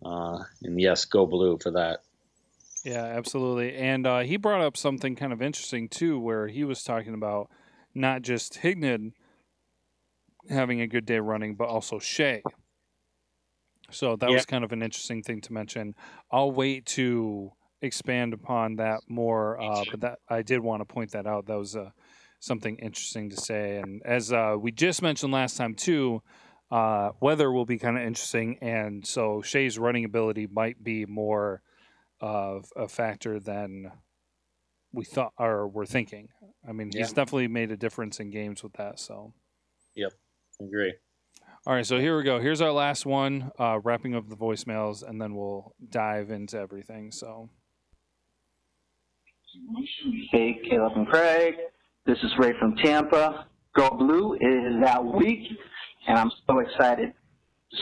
[0.04, 2.00] Uh, and yes, go blue for that.
[2.84, 3.74] yeah, absolutely.
[3.74, 7.50] And uh, he brought up something kind of interesting too, where he was talking about
[7.94, 9.12] not just Higdon
[10.48, 12.42] having a good day running, but also Shea.
[13.90, 14.36] So that Yeah.
[14.36, 15.94] was kind of an interesting thing to mention.
[16.30, 17.52] I'll wait to
[17.82, 21.46] expand upon that more, uh, but that I did want to point that out.
[21.46, 21.90] That was uh,
[22.40, 23.76] something interesting to say.
[23.76, 26.22] And as uh, we just mentioned last time too,
[26.70, 31.62] uh, weather will be kind of interesting, and so Shea's running ability might be more
[32.20, 33.92] of a factor than
[34.94, 36.28] we thought or were thinking.
[36.66, 37.14] I mean, he's Yeah.
[37.14, 38.98] definitely made a difference in games with that.
[38.98, 39.32] So.
[39.94, 40.12] Yep,
[40.60, 40.94] agree.
[41.66, 42.40] All right, so here we go.
[42.40, 47.10] Here's our last one, uh, wrapping up the voicemails, and then we'll dive into everything.
[47.10, 47.48] So,
[50.32, 51.54] Hey, Caleb and Craig.
[52.06, 53.46] This is Ray from Tampa.
[53.76, 55.46] Go Blue is that week,
[56.08, 57.14] and I'm so excited.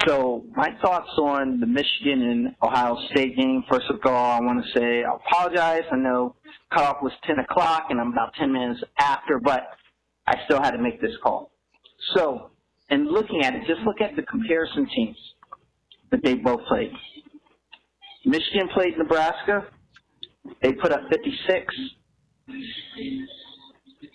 [0.00, 3.62] So, my thoughts on the Michigan and Ohio State game.
[3.70, 5.82] First of all, I want to say I apologize.
[5.92, 6.34] I know
[6.72, 9.68] cutoff was 10 o'clock, and I'm about 10 minutes after, but
[10.26, 11.52] I still had to make this call.
[12.14, 12.52] So,
[12.90, 15.16] in looking at it, just look at the comparison teams
[16.10, 16.92] that they both played.
[18.24, 19.66] Michigan played Nebraska.
[20.62, 21.74] They put up 56.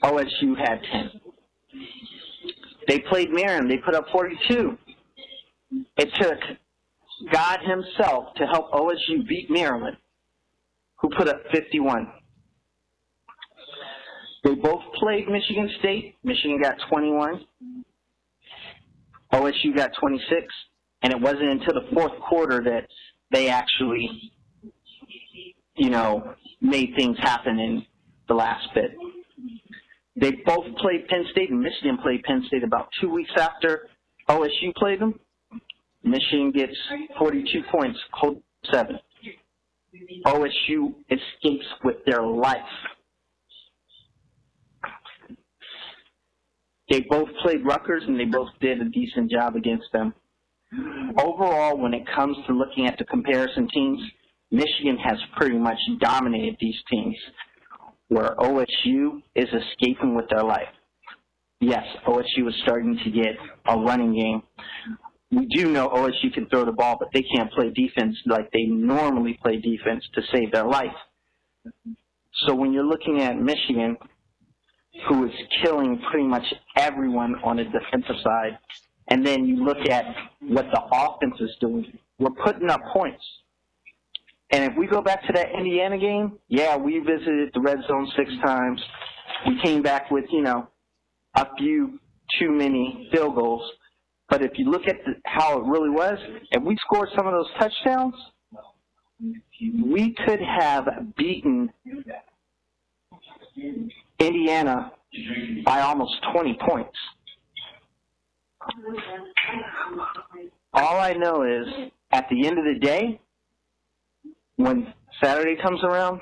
[0.03, 1.21] OSU had 10.
[2.87, 3.69] They played Maryland.
[3.69, 4.77] They put up 42.
[5.71, 6.39] It took
[7.31, 9.97] God himself to help OSU beat Maryland,
[10.97, 12.07] who put up 51.
[14.43, 16.15] They both played Michigan State.
[16.23, 17.45] Michigan got 21.
[19.33, 20.45] OSU got 26.
[21.03, 22.87] And it wasn't until the fourth quarter that
[23.31, 24.31] they actually,
[25.75, 27.85] you know, made things happen in
[28.27, 28.91] the last bit.
[30.19, 33.87] They both played Penn State, and Michigan played Penn State about two weeks after
[34.27, 35.19] OSU played them.
[36.03, 36.75] Michigan gets
[37.17, 38.99] 42 points, hold seven.
[40.25, 42.57] OSU escapes with their life.
[46.89, 50.13] They both played Rutgers, and they both did a decent job against them.
[51.19, 53.99] Overall, when it comes to looking at the comparison teams,
[54.51, 57.15] Michigan has pretty much dominated these teams,
[58.07, 60.69] where OSU is escaping with their life.
[61.59, 63.35] Yes, OSU is starting to get
[63.67, 64.43] a running game.
[65.31, 68.63] We do know OSU can throw the ball, but they can't play defense like they
[68.63, 70.95] normally play defense to save their life.
[72.45, 73.97] So when you're looking at Michigan,
[75.07, 76.45] who is killing pretty much
[76.77, 78.57] everyone on the defensive side,
[79.09, 80.05] and then you look at
[80.41, 83.23] what the offense is doing, we're putting up points.
[84.51, 88.09] And if we go back to that Indiana game, yeah, we visited the red zone
[88.15, 88.81] six times,
[89.45, 90.69] we came back with, you know,
[91.35, 91.99] a few
[92.39, 93.69] too many field goals.
[94.29, 96.17] But if you look at the, how it really was,
[96.51, 98.13] if we scored some of those touchdowns,
[99.85, 101.71] we could have beaten
[104.19, 104.91] Indiana
[105.65, 106.97] by almost 20 points.
[110.73, 113.19] All I know is at the end of the day,
[114.57, 116.19] when Saturday comes around,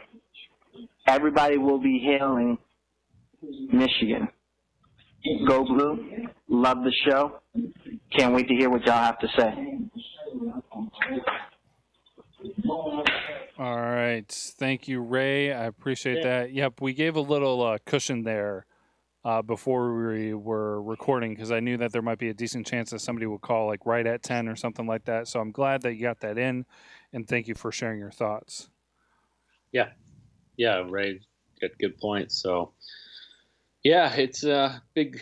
[1.08, 2.58] everybody will be hailing
[3.72, 4.28] Michigan.
[5.48, 6.28] Go Blue.
[6.48, 7.40] Love the show.
[8.12, 9.80] Can't wait to hear what y'all have to say.
[13.58, 14.30] All right.
[14.30, 15.54] Thank you, Ray.
[15.54, 16.52] I appreciate that.
[16.52, 18.66] Yep, we gave a little uh, cushion there
[19.24, 22.92] uh, before we were recording because I knew that there might be a decent chance
[22.92, 25.28] that somebody would call like right at 10 or something like that.
[25.28, 26.66] So I'm glad that you got that in
[27.12, 28.70] and thank you for sharing your thoughts.
[29.72, 29.90] Yeah.
[30.58, 31.22] Yeah, Ray
[31.60, 32.40] got good points.
[32.42, 32.74] So,
[33.84, 35.22] yeah, it's a big,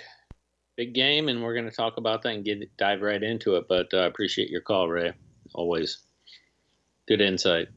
[0.75, 3.65] big game, and we're going to talk about that and get dive right into it.
[3.67, 5.13] But I uh, appreciate your call, Ray.
[5.53, 5.99] Always
[7.07, 7.67] good insight.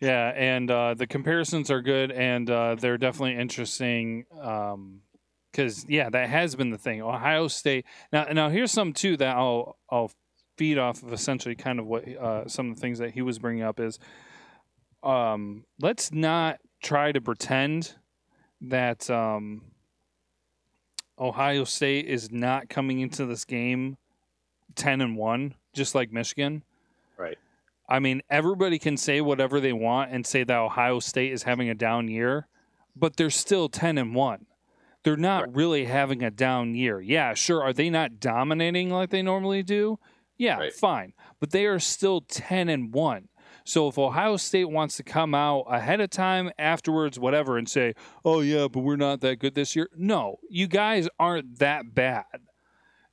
[0.00, 4.24] Yeah, and uh, the comparisons are good, and uh, they're definitely interesting.
[4.30, 7.02] Because um, yeah, that has been the thing.
[7.02, 7.84] Ohio State.
[8.12, 10.10] Now, now here's some too that I'll I'll
[10.56, 11.12] feed off of.
[11.12, 13.98] Essentially, kind of what uh, some of the things that he was bringing up is.
[15.02, 17.94] Um, let's not try to pretend
[18.60, 19.62] that um,
[21.20, 23.98] Ohio State is not coming into this game
[24.74, 26.62] ten and one, just like Michigan.
[27.18, 27.38] Right.
[27.88, 31.68] I mean, everybody can say whatever they want and say that Ohio State is having
[31.68, 32.46] a down year,
[32.96, 34.46] but they're still 10 and 1.
[35.02, 35.56] They're not right.
[35.56, 37.00] really having a down year.
[37.00, 37.62] Yeah, sure.
[37.62, 39.98] Are they not dominating like they normally do?
[40.38, 40.72] Yeah, right.
[40.72, 41.14] fine.
[41.40, 43.28] But they are still 10 and 1.
[43.70, 47.94] So if Ohio State wants to come out ahead of time, afterwards, whatever, and say,
[48.24, 52.24] oh, yeah, but we're not that good this year, no, you guys aren't that bad.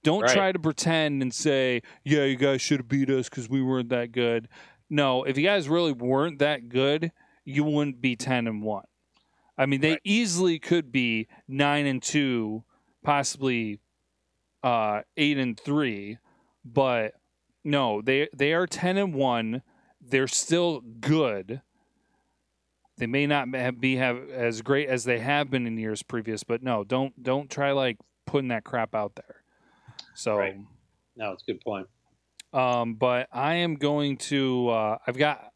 [0.04, 0.34] Don't right.
[0.34, 3.90] try to pretend and say, yeah, you guys should have beat us because we weren't
[3.90, 4.48] that good.
[4.90, 7.12] No, if you guys really weren't that good,
[7.46, 8.84] you wouldn't be 10 and 1.
[9.60, 10.02] I mean, they right.
[10.04, 12.64] easily could be 9 and 2,
[13.04, 13.80] possibly
[14.64, 16.18] uh, 8 and 3,
[16.66, 17.14] but
[17.64, 19.62] no, they they are 10 and 1.
[20.10, 21.62] They're still good.
[22.98, 26.64] They may not be have as great as they have been in years previous, but
[26.64, 29.44] no, don't don't try like putting that crap out there.
[30.16, 30.58] So, right.
[31.16, 31.88] no, it's a good point.
[32.54, 34.70] Um, but I am going to.
[34.70, 35.52] Uh, I've got,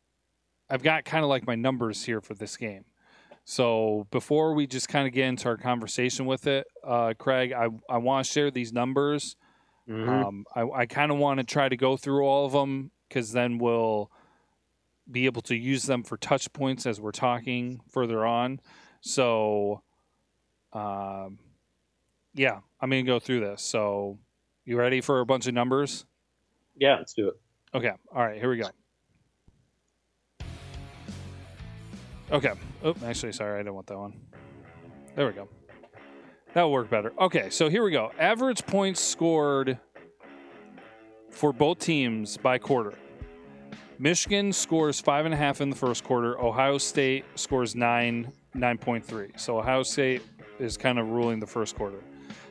[0.70, 2.86] I've got kind of like my numbers here for this game.
[3.44, 7.70] So before we just kind of get into our conversation with it, uh, Craig, I
[7.90, 9.36] I want to share these numbers.
[9.90, 10.10] Mm-hmm.
[10.10, 13.32] Um, I, I kind of want to try to go through all of them because
[13.32, 14.12] then we'll
[15.10, 18.60] be able to use them for touch points as we're talking further on.
[19.02, 19.82] So,
[20.74, 21.40] um,
[22.34, 23.62] yeah, I'm going to go through this.
[23.62, 24.20] So
[24.66, 26.06] you ready for a bunch of numbers?
[26.76, 27.36] Yeah, let's do it.
[27.74, 27.92] Okay.
[28.14, 28.40] All right.
[28.40, 28.70] Here we go.
[32.32, 32.54] Okay.
[32.84, 34.14] Oh, actually, sorry, I didn't want that one.
[35.16, 35.50] There we go.
[36.54, 37.14] That'll work better.
[37.20, 38.12] Okay, so here we go.
[38.20, 39.78] Average points scored
[41.30, 42.94] for both teams by quarter.
[44.02, 46.36] Michigan scores five and a half in the first quarter.
[46.42, 49.30] Ohio State scores nine, nine point three.
[49.36, 50.24] So Ohio State
[50.58, 52.00] is kind of ruling the first quarter.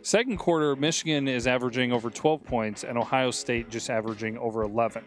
[0.02, 5.04] Second quarter, Michigan is averaging over 12 points, and Ohio State just averaging over 11.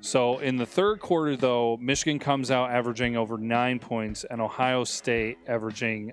[0.00, 4.84] So in the third quarter, though, Michigan comes out averaging over nine points, and Ohio
[4.84, 6.12] State averaging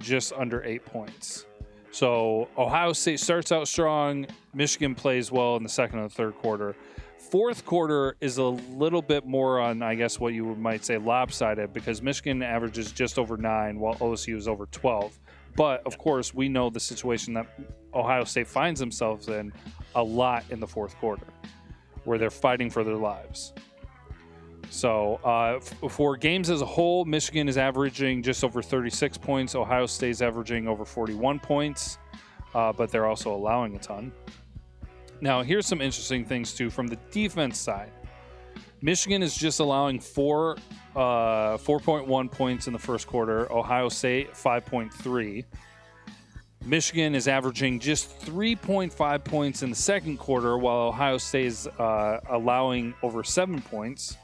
[0.00, 1.46] just under eight points.
[1.92, 4.26] So Ohio State starts out strong.
[4.52, 6.74] Michigan plays well in the second and the third quarter.
[7.30, 11.74] Fourth quarter is a little bit more on, I guess, what you might say lopsided
[11.74, 15.20] because Michigan averages just over nine while OSU is over 12.
[15.54, 17.46] But of course, we know the situation that
[17.92, 19.52] Ohio State finds themselves in
[19.94, 21.26] a lot in the fourth quarter,
[22.04, 23.52] where they're fighting for their lives.
[24.70, 25.60] So, uh,
[25.90, 29.54] for games as a whole, Michigan is averaging just over 36 points.
[29.54, 31.98] Ohio State's averaging over 41 points,
[32.54, 34.12] uh, but they're also allowing a ton.
[35.20, 37.90] Now, here's some interesting things too from the defense side.
[38.80, 40.56] Michigan is just allowing four,
[40.94, 43.50] uh, 4.1 points in the first quarter.
[43.52, 45.44] Ohio State 5.3.
[46.64, 52.20] Michigan is averaging just 3.5 points in the second quarter, while Ohio State is uh,
[52.28, 54.16] allowing over seven points.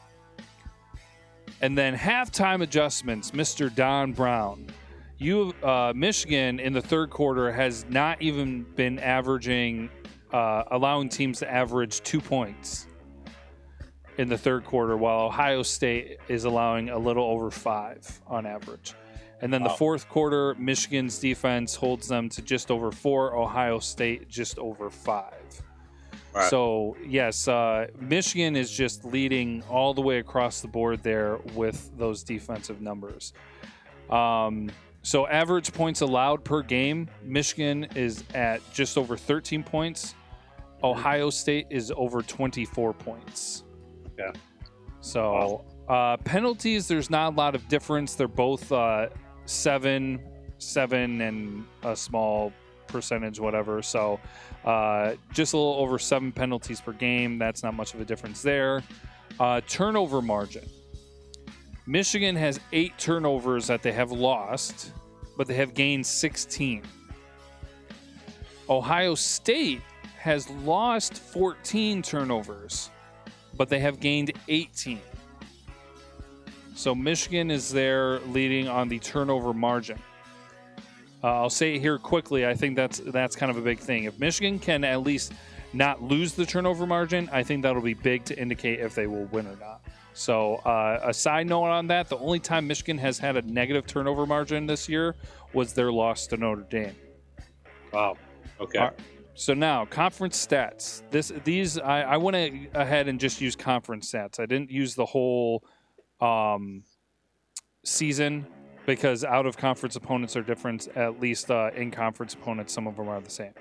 [1.60, 3.74] And then halftime adjustments, Mr.
[3.74, 4.66] Don Brown.
[5.18, 9.88] You, uh, Michigan in the third quarter has not even been averaging,
[10.34, 12.88] uh, allowing teams to average two points
[14.18, 18.94] in the third quarter, while Ohio State is allowing a little over five on average.
[19.42, 24.28] And then the fourth quarter, Michigan's defense holds them to just over four, Ohio State
[24.28, 25.62] just over five.
[26.32, 26.50] Right.
[26.50, 31.96] So, yes, uh, Michigan is just leading all the way across the board there with
[31.96, 33.34] those defensive numbers.
[34.10, 34.70] Um,
[35.02, 40.16] so, average points allowed per game, Michigan is at just over 13 points.
[40.84, 43.64] Ohio State is over 24 points.
[44.18, 44.32] Yeah.
[45.00, 48.14] So, uh, penalties, there's not a lot of difference.
[48.14, 49.08] They're both uh,
[49.46, 50.20] seven,
[50.58, 52.52] seven, and a small
[52.86, 53.80] percentage, whatever.
[53.80, 54.20] So,
[54.64, 57.38] uh, just a little over seven penalties per game.
[57.38, 58.82] That's not much of a difference there.
[59.40, 60.64] Uh, turnover margin.
[61.86, 64.92] Michigan has eight turnovers that they have lost,
[65.36, 66.82] but they have gained 16.
[68.68, 69.82] Ohio State
[70.24, 72.88] has lost 14 turnovers,
[73.58, 74.98] but they have gained 18.
[76.74, 79.98] So Michigan is there leading on the turnover margin.
[81.22, 82.46] Uh, I'll say it here quickly.
[82.46, 84.04] I think that's that's kind of a big thing.
[84.04, 85.34] If Michigan can at least
[85.74, 89.26] not lose the turnover margin, I think that'll be big to indicate if they will
[89.26, 89.82] win or not.
[90.14, 93.86] So, uh, a side note on that: the only time Michigan has had a negative
[93.86, 95.16] turnover margin this year
[95.52, 96.96] was their loss to Notre Dame.
[97.92, 98.16] Wow.
[98.58, 98.78] Okay.
[98.78, 98.92] All.
[99.34, 101.02] So now conference stats.
[101.10, 104.38] This these I, I went ahead and just used conference stats.
[104.38, 105.64] I didn't use the whole
[106.20, 106.84] um,
[107.84, 108.46] season
[108.86, 110.88] because out of conference opponents are different.
[110.96, 113.52] At least uh, in conference opponents, some of them are the same.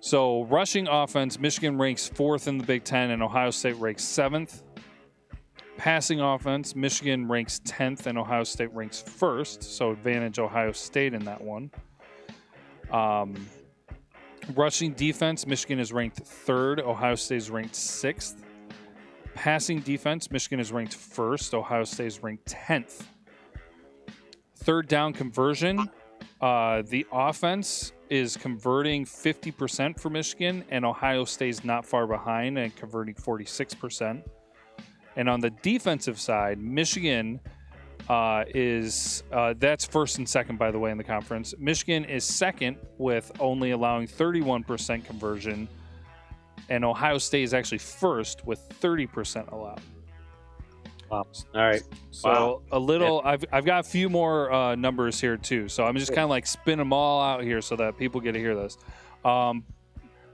[0.00, 4.62] So rushing offense, Michigan ranks fourth in the Big Ten, and Ohio State ranks seventh.
[5.76, 9.62] Passing offense, Michigan ranks tenth, and Ohio State ranks first.
[9.62, 11.70] So advantage Ohio State in that one.
[12.90, 13.34] Um,
[14.54, 16.80] rushing defense, Michigan is ranked third.
[16.80, 18.44] Ohio State is ranked sixth.
[19.34, 21.54] Passing defense, Michigan is ranked first.
[21.54, 23.08] Ohio State is ranked tenth.
[24.56, 25.90] Third down conversion,
[26.40, 32.74] uh, the offense is converting 50% for Michigan, and Ohio State's not far behind and
[32.76, 34.22] converting 46%.
[35.16, 37.40] And on the defensive side, Michigan
[38.08, 41.54] uh, is uh, that's first and second, by the way, in the conference.
[41.58, 45.68] Michigan is second with only allowing 31% conversion,
[46.68, 49.80] and Ohio State is actually first with 30% allowed.
[51.10, 51.26] Wow.
[51.54, 51.82] All right.
[52.10, 52.62] So Wow.
[52.72, 55.68] a little, I've, I've got a few more uh, numbers here too.
[55.68, 58.32] So I'm just kind of like spin them all out here so that people get
[58.32, 58.78] to hear this.
[59.24, 59.64] Um,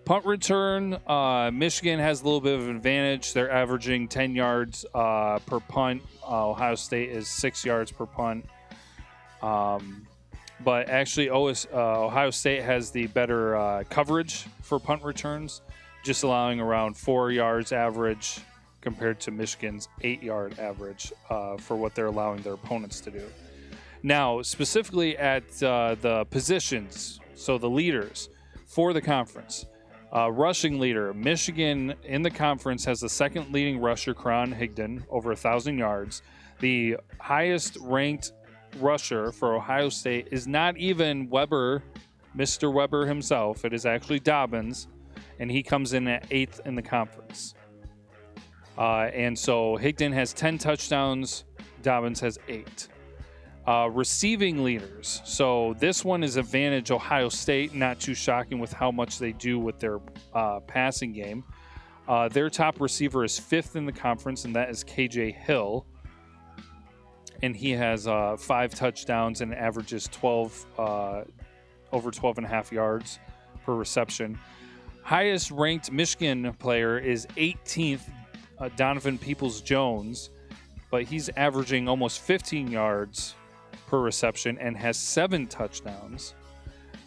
[0.05, 3.33] punt return, uh, Michigan has a little bit of an advantage.
[3.33, 6.03] They're averaging 10 yards uh, per punt.
[6.27, 8.47] Uh, Ohio State is six yards per punt.
[9.43, 10.07] Um,
[10.63, 15.63] but actually, OS, uh, Ohio State has the better uh, coverage for punt returns,
[16.05, 18.41] just allowing around four yards average
[18.81, 23.25] compared to Michigan's eight yard average uh, for what they're allowing their opponents to do.
[24.03, 28.29] Now, specifically at the positions, so the leaders
[28.67, 29.67] for the conference,
[30.15, 35.33] uh, rushing leader, Michigan in the conference has the second leading rusher, Karan Higdon, over
[35.33, 36.23] a thousand yards.
[36.59, 38.33] The highest ranked
[38.79, 41.83] rusher for Ohio State is not even Weber,
[42.37, 42.73] Mr.
[42.73, 43.65] Weber himself.
[43.65, 44.89] It is actually Dobbins,
[45.39, 47.55] and he comes in at eighth in the conference.
[48.77, 51.45] Uh, and so Higdon has 10 touchdowns,
[51.83, 52.89] Dobbins has eight.
[53.71, 55.23] Uh, receiving leaders.
[55.25, 59.61] So this one is advantage Ohio State, not too shocking with how much they do
[59.61, 60.01] with their
[60.35, 61.45] uh, passing game.
[62.09, 65.87] Uh, their top receiver is fifth in the conference, and that is KJ Hill.
[67.45, 71.23] And he has uh, five touchdowns and averages 12, uh,
[71.93, 73.21] over 12 and a half yards
[73.65, 74.37] per reception.
[75.05, 78.11] Highest ranked Michigan player is 18th,
[78.59, 80.31] uh, Donovan Peoples Jones,
[80.91, 83.37] but he's averaging almost 15 yards
[83.91, 86.35] per reception and has seven touchdowns.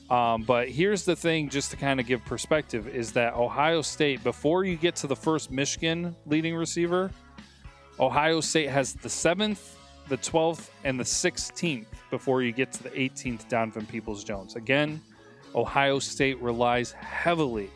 [0.10, 4.22] Um, but here's the thing, just to kind of give perspective, is that Ohio State,
[4.22, 7.10] before you get to the first Michigan leading receiver,
[8.00, 9.78] Ohio State has the seventh,
[10.10, 14.58] the 12th, and the 16th before you get to the 18th Donovan Peoples Jones.
[14.58, 15.02] Again,
[15.56, 17.70] Ohio State relies heavily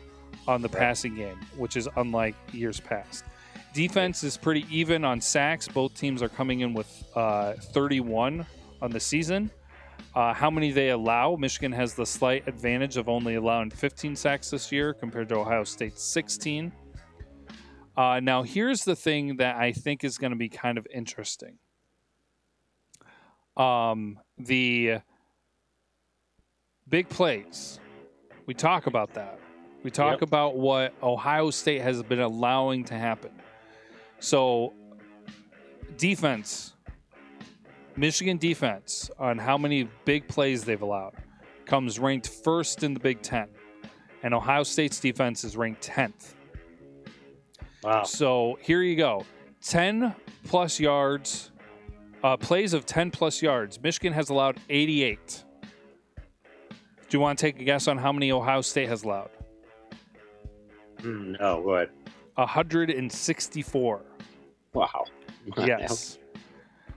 [0.46, 3.24] on the passing game, which is unlike years past.
[3.72, 5.66] Defense is pretty even on sacks.
[5.66, 8.44] Both teams are coming in with uh, 31
[8.80, 9.50] on the season.
[10.14, 11.36] Uh, how many they allow?
[11.36, 15.64] Michigan has the slight advantage of only allowing 15 sacks this year compared to Ohio
[15.64, 16.72] State's 16.
[17.96, 21.58] Uh, now, here's the thing that I think is going to be kind of interesting.
[23.56, 25.00] Um, the
[26.88, 27.80] big plays.
[28.46, 29.38] We talk about that.
[29.82, 30.22] We talk Yep.
[30.22, 33.32] about what Ohio State has been allowing to happen.
[34.20, 34.74] So,
[35.96, 36.74] defense,
[37.98, 41.14] Michigan defense on how many big plays they've allowed
[41.66, 43.48] comes ranked first in the Big Ten,
[44.22, 46.36] and Ohio State's defense is ranked tenth.
[47.82, 48.04] Wow.
[48.04, 49.24] So here you go
[49.62, 51.50] 10 plus yards,
[52.22, 53.80] uh, plays of 10 plus yards.
[53.82, 55.44] Michigan has allowed 88.
[57.08, 59.30] Do you want to take a guess on how many Ohio State has allowed?
[60.98, 61.90] Mm, no, what?
[62.34, 64.02] 164.
[64.72, 65.04] Wow.
[65.56, 66.18] Yes.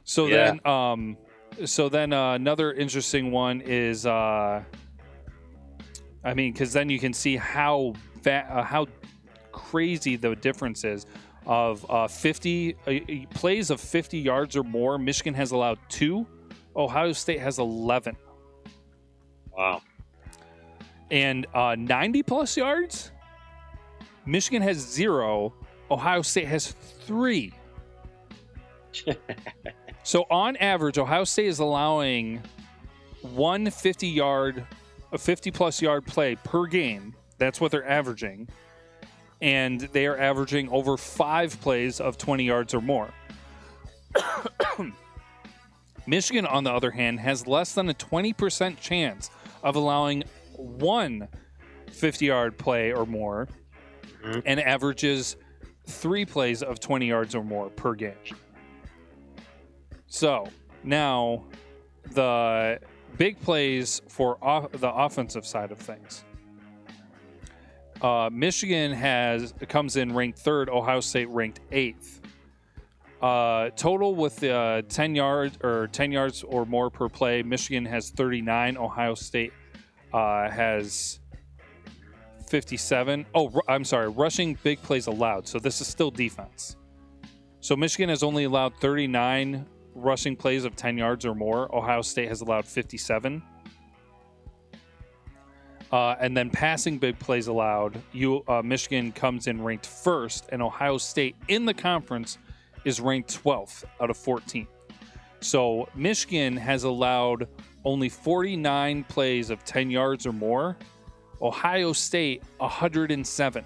[0.04, 0.52] So Yeah.
[0.64, 1.18] then, um,
[1.66, 4.64] so then uh, another interesting one is, uh,
[6.24, 7.94] I mean, because then you can see how
[8.24, 8.88] va- uh, how
[9.52, 11.06] crazy the difference is
[11.46, 12.98] of uh, 50 uh, uh,
[13.34, 14.98] plays of 50 yards or more.
[14.98, 16.26] Michigan has allowed two.
[16.76, 18.16] Ohio State has 11,
[19.58, 19.82] Wow.
[21.10, 23.12] and uh, 90 plus yards.
[24.26, 25.54] Michigan has zero.
[25.90, 26.68] Ohio State has
[27.06, 27.52] three.
[30.04, 32.42] So on average, Ohio State is allowing
[33.22, 34.66] one 50 yard,
[35.12, 37.16] a 50 plus yard play per game.
[37.38, 38.48] That's what they're averaging.
[39.42, 43.10] And they are averaging over five plays of 20 yards or more.
[46.08, 49.30] Michigan, on the other hand, has less than a 20% chance
[49.64, 50.24] of allowing
[50.56, 51.28] one
[51.92, 53.48] 50 yard play or more
[54.24, 54.44] Mhm.
[54.46, 55.36] and averages
[55.88, 58.14] three plays of 20 yards or more per game.
[60.12, 60.46] So
[60.84, 61.46] now
[62.12, 62.80] the
[63.18, 66.26] big plays for off- the offensive side of things.
[68.02, 70.70] Uh, Michigan has comes in ranked third.
[70.70, 72.20] Ohio State ranked eighth.
[73.22, 77.42] Uh, total with uh, 10 yards or 10 yards or more per play.
[77.42, 78.76] Michigan has 39.
[78.78, 79.54] Ohio State
[80.12, 81.22] uh, has
[82.48, 83.26] 57.
[83.34, 84.10] Oh, ru- I'm sorry.
[84.10, 85.48] Rushing big plays allowed.
[85.48, 86.76] So this is still defense.
[87.62, 89.66] So Michigan has only allowed 39
[89.96, 91.74] rushing plays of 10 yards or more.
[91.76, 93.42] Ohio State has allowed 57.
[95.92, 100.62] Uh, and then passing big plays allowed, you uh, Michigan comes in ranked first, and
[100.62, 102.38] Ohio State in the conference
[102.86, 104.66] is ranked 12th out of 14.
[105.42, 107.48] So Michigan has allowed
[107.84, 110.78] only 49 plays of 10 yards or more.
[111.42, 113.66] Ohio State 107.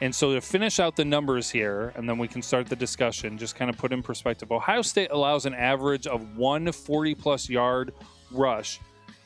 [0.00, 3.38] And so to finish out the numbers here, and then we can start the discussion,
[3.38, 4.52] just kind of put in perspective.
[4.52, 7.94] Ohio State allows an average of 140 plus yard
[8.30, 8.78] rush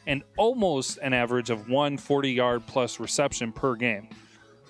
[0.07, 4.09] and almost an average of 140 yard plus reception per game.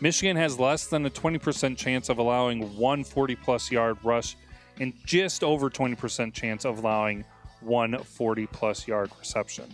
[0.01, 4.37] Michigan has less than a 20% chance of allowing 140 plus yard rush
[4.79, 7.23] and just over 20% chance of allowing
[7.61, 9.67] 140 plus yard reception.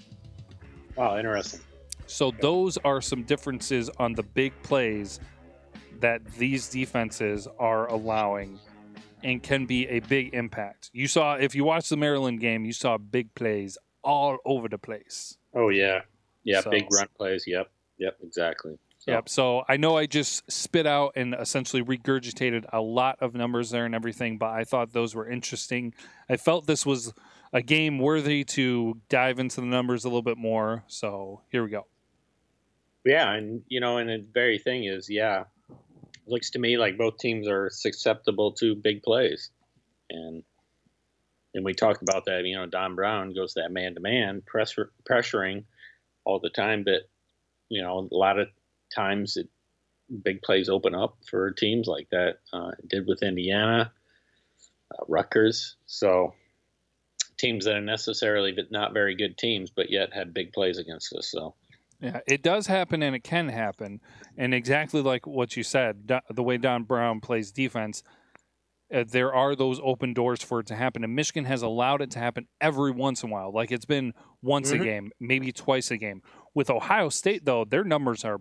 [0.96, 1.60] Wow, interesting.
[2.06, 5.20] So those are some differences on the big plays
[6.00, 8.58] that these defenses are allowing
[9.22, 10.90] and can be a big impact.
[10.92, 14.78] You saw if you watched the Maryland game, you saw big plays all over the
[14.78, 15.36] place.
[15.54, 16.02] Oh yeah,
[16.44, 16.60] yeah.
[16.60, 17.44] So- Big run plays.
[17.46, 17.68] Yep,
[17.98, 18.16] yep.
[18.22, 18.78] Exactly.
[18.98, 19.28] So, Yep.
[19.28, 23.84] So I know I just spit out and essentially regurgitated a lot of numbers there
[23.84, 25.94] and everything, but I thought those were interesting.
[26.28, 27.12] I felt this was
[27.52, 30.82] a game worthy to dive into the numbers a little bit more.
[30.88, 31.86] So here we go.
[33.04, 35.44] Yeah, and you know, and the very thing is, yeah,
[36.26, 39.50] looks to me like both teams are susceptible to big plays,
[40.10, 40.42] and
[41.54, 42.44] and we talked about that.
[42.44, 45.64] You know, Don Brown goes that man to man pressure pressuring
[46.24, 47.08] all the time, but
[47.68, 48.48] you know, a lot of
[48.94, 49.48] times it
[50.22, 52.38] big plays open up for teams like that.
[52.52, 53.92] Uh, did with Indiana,
[54.92, 56.34] uh, Rutgers, so
[57.38, 61.12] teams that are necessarily but not very good teams, but yet had big plays against
[61.14, 61.30] us.
[61.30, 61.54] So.
[62.00, 64.00] Yeah, it does happen and it can happen.
[64.36, 68.02] And exactly like what you said, the way Don Brown plays defense,
[68.94, 71.02] uh, there are those open doors for it to happen.
[71.04, 73.52] And Michigan has allowed it to happen every once in a while.
[73.52, 74.82] Like it's been once a Mhm.
[74.84, 76.22] game, maybe twice a game.
[76.54, 78.40] With Ohio State, though, their numbers are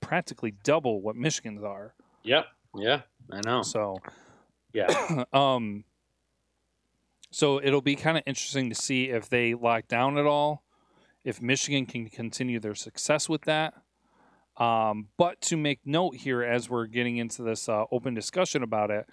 [0.00, 1.94] practically double what Michigan's are.
[2.22, 2.46] Yep.
[2.76, 3.62] Yeah, I know.
[3.62, 3.98] So,
[4.72, 5.24] Yeah.
[5.32, 5.84] um,
[7.30, 10.63] so it'll be kind of interesting to see if they lock down at all,
[11.24, 13.74] if Michigan can continue their success with that.
[14.56, 18.90] Um, but to make note here, as we're getting into this uh, open discussion about
[18.90, 19.08] it,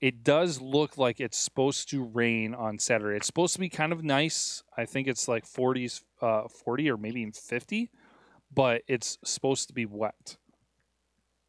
[0.00, 3.16] it does look like it's supposed to rain on Saturday.
[3.16, 4.64] It's supposed to be kind of nice.
[4.76, 7.88] I think it's like 40s, uh, 40 or maybe even 50,
[8.52, 10.36] but it's supposed to be wet.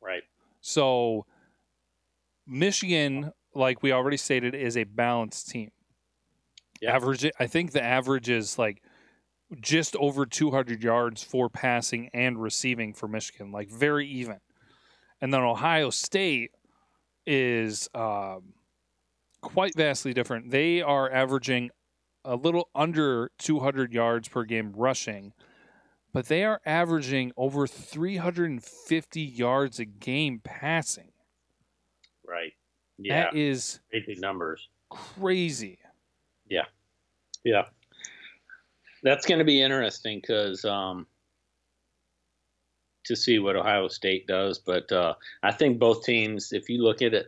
[0.02, 0.22] right.
[0.62, 1.26] So
[2.46, 5.72] Michigan, like we already stated, is a balanced team.
[6.80, 6.96] Yeah.
[6.96, 8.84] Average, I think the average is like
[9.60, 14.40] just over 200 yards for passing and receiving for Michigan, like very even.
[15.22, 16.52] And then Ohio State
[17.26, 18.54] is um,
[19.42, 20.52] quite vastly different.
[20.52, 21.70] They are averaging
[22.26, 25.34] a little under 200 yards per game rushing,
[26.14, 31.12] but they are averaging over 350 yards a game passing.
[32.28, 32.54] Right.
[32.98, 33.26] Yeah.
[33.26, 34.70] That is crazy numbers.
[34.90, 35.80] crazy.
[36.48, 36.66] Yeah.
[37.44, 37.64] Yeah.
[39.04, 41.08] That's going to be interesting because um,
[43.06, 44.60] to see what Ohio State does.
[44.60, 47.28] But uh, I think both teams, if you look at it,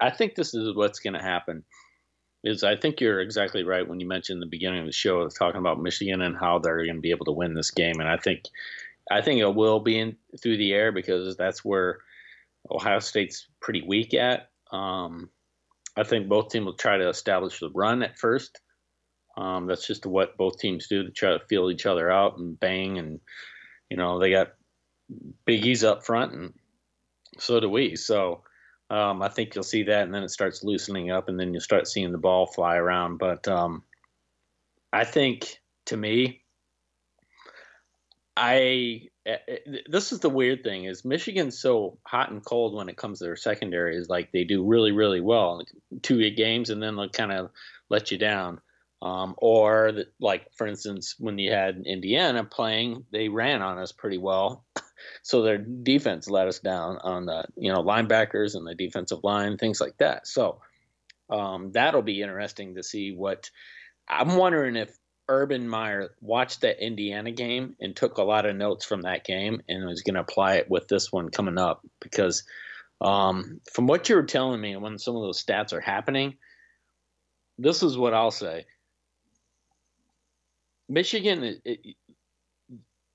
[0.00, 1.64] I think this is what's going to happen.
[2.44, 5.58] Is I think you're exactly right when you mentioned the beginning of the show talking
[5.58, 8.18] about Michigan and how they're going to be able to win this game, and I
[8.18, 8.44] think
[9.10, 11.98] I think it will be in through the air because that's where
[12.70, 14.50] Ohio State's pretty weak at.
[14.70, 15.30] Um,
[15.96, 18.60] I think both teams will try to establish the run at first.
[19.36, 22.58] Um, that's just what both teams do to try to feel each other out and
[22.58, 23.20] bang, and
[23.90, 24.54] you know they got
[25.46, 26.52] biggies up front, and
[27.38, 27.96] so do we.
[27.96, 28.42] So
[28.88, 31.60] um, I think you'll see that, and then it starts loosening up, and then you'll
[31.60, 33.18] start seeing the ball fly around.
[33.18, 33.82] But um,
[34.92, 36.42] I think, to me,
[38.36, 39.56] I eh, eh,
[39.88, 43.24] this is the weird thing is Michigan's so hot and cold when it comes to
[43.24, 45.62] their secondary is like they do really really well
[46.02, 47.50] two games and then they'll kind of
[47.88, 48.60] let you down.
[49.02, 54.18] Um, or like for instance when you had Indiana playing, they ran on us pretty
[54.18, 54.64] well,
[55.22, 59.58] so their defense let us down on the you know linebackers and the defensive line
[59.58, 60.26] things like that.
[60.26, 60.60] So
[61.28, 63.50] um, that'll be interesting to see what.
[64.08, 64.96] I'm wondering if
[65.28, 69.60] Urban Meyer watched that Indiana game and took a lot of notes from that game
[69.68, 72.44] and was going to apply it with this one coming up because
[73.00, 76.36] um, from what you were telling me when some of those stats are happening,
[77.58, 78.66] this is what I'll say.
[80.88, 81.96] Michigan, it, it,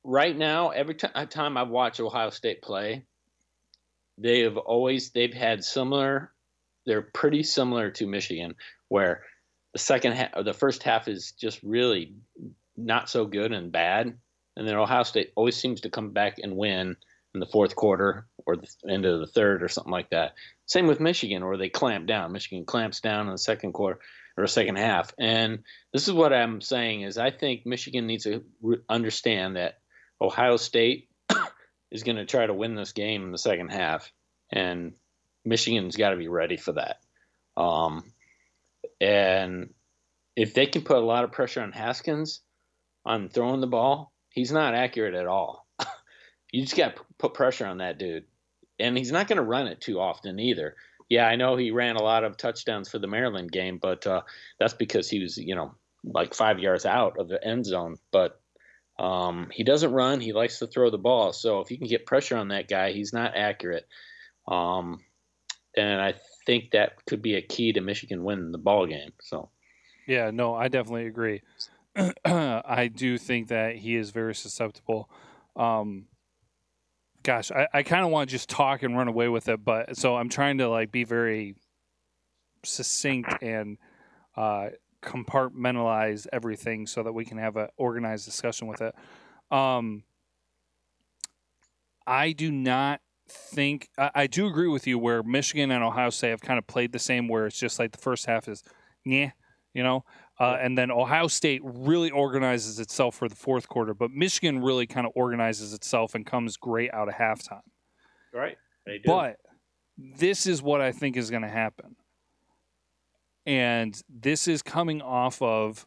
[0.03, 3.05] right now, every t- uh, time I watch Ohio State play,
[4.17, 6.31] they have always they've had similar.
[6.85, 8.55] They're pretty similar to Michigan,
[8.89, 9.23] where
[9.73, 12.13] the second half, or the first half is just really
[12.75, 14.17] not so good and bad,
[14.57, 16.95] and then Ohio State always seems to come back and win
[17.33, 20.33] in the fourth quarter or the end of the third or something like that.
[20.65, 22.33] Same with Michigan, where they clamp down.
[22.33, 23.99] Michigan clamps down in the second quarter
[24.37, 25.59] or a second half, and
[25.93, 28.43] this is what I'm saying is I think Michigan needs to
[28.89, 29.79] understand that
[30.21, 31.09] Ohio State
[31.91, 34.11] is going to try to win this game in the second half,
[34.51, 34.93] and
[35.45, 36.97] Michigan's got to be ready for that.
[37.57, 38.03] Um,
[38.99, 39.73] and
[40.35, 42.41] if they can put a lot of pressure on Haskins
[43.05, 45.67] on throwing the ball, he's not accurate at all.
[46.51, 48.25] you just got to put pressure on that dude.
[48.79, 50.75] And he's not going to run it too often either.
[51.11, 54.21] Yeah, I know he ran a lot of touchdowns for the Maryland game, but uh,
[54.57, 57.97] that's because he was, you know, like five yards out of the end zone.
[58.13, 58.39] But
[58.97, 60.21] um, he doesn't run.
[60.21, 61.33] He likes to throw the ball.
[61.33, 63.85] So if you can get pressure on that guy, he's not accurate.
[64.47, 65.01] Um,
[65.75, 66.13] and I
[66.45, 69.11] think that could be a key to Michigan winning the ball game.
[69.19, 69.49] So,
[70.07, 71.41] Yeah, no, I definitely agree.
[72.23, 75.09] I do think that he is very susceptible.
[75.57, 76.05] Um,
[77.23, 79.97] gosh, I, I kind of want to just talk and run away with it, but
[79.97, 81.55] so I'm trying to like be very
[82.63, 83.77] succinct and
[84.35, 84.69] uh,
[85.01, 88.95] compartmentalize everything so that we can have an organized discussion with it.
[89.49, 90.03] Um,
[92.05, 96.29] I do not think I, I do agree with you where Michigan and Ohio State
[96.29, 98.63] have kind of played the same, where it's just like the first half is,
[99.05, 99.31] yeah,
[99.73, 100.03] you know,
[100.41, 104.87] uh, and then Ohio State really organizes itself for the fourth quarter, but Michigan really
[104.87, 107.61] kind of organizes itself and comes great out of halftime.
[108.33, 109.03] right, they do.
[109.05, 109.37] But
[109.95, 111.95] this is what I think is going to happen.
[113.45, 115.85] And this is coming off of,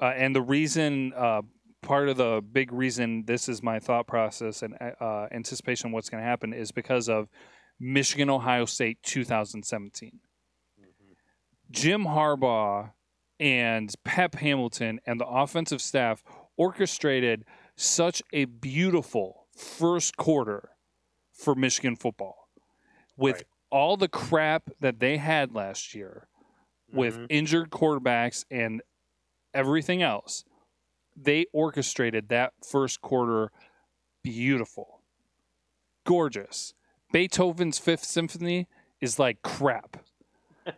[0.00, 1.42] uh, and the reason, uh,
[1.82, 6.10] part of the big reason this is my thought process and uh, anticipation of what's
[6.10, 7.28] going to happen is because of
[7.78, 10.18] Michigan, Ohio State 2017.
[11.70, 12.90] Jim Harbaugh
[13.38, 16.22] and Pep Hamilton and the offensive staff
[16.56, 17.44] orchestrated
[17.76, 20.70] such a beautiful first quarter
[21.32, 22.48] for Michigan football
[23.16, 23.44] with Right.
[23.70, 26.28] all the crap that they had last year
[26.92, 27.26] with Mhm.
[27.28, 28.82] injured quarterbacks and
[29.52, 30.44] everything else.
[31.14, 33.50] They orchestrated that first quarter
[34.22, 35.02] beautiful.
[36.04, 36.74] Gorgeous.
[37.12, 38.68] Beethoven's 5th symphony
[39.00, 40.05] is like crap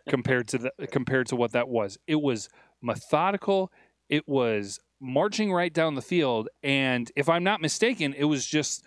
[0.09, 1.97] compared to the compared to what that was.
[2.07, 2.49] It was
[2.81, 3.71] methodical.
[4.09, 8.83] It was marching right down the field, and if I'm not mistaken, it was just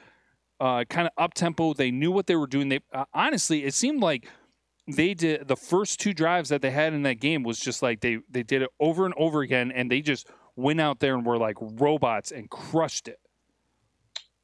[0.61, 1.75] uh, kind of up tempo.
[1.75, 2.69] They knew what they were doing.
[2.69, 4.29] They uh, honestly, it seemed like
[4.89, 8.01] they did the first two drives that they had in that game was just like
[8.01, 10.27] they they did it over and over again, and they just
[10.57, 13.19] went out there and were like robots and crushed it.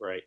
[0.01, 0.23] right.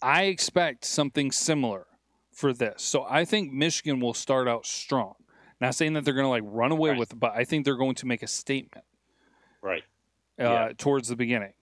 [0.00, 1.86] I expect something similar
[2.32, 2.82] for this.
[2.82, 5.14] So I think Michigan will start out strong.
[5.60, 6.98] Not saying that they're going to like run away Right.
[6.98, 8.84] with it, but I think they're going to make a statement
[9.62, 9.82] Right.
[10.38, 10.72] uh, Yeah.
[10.76, 11.52] towards the beginning.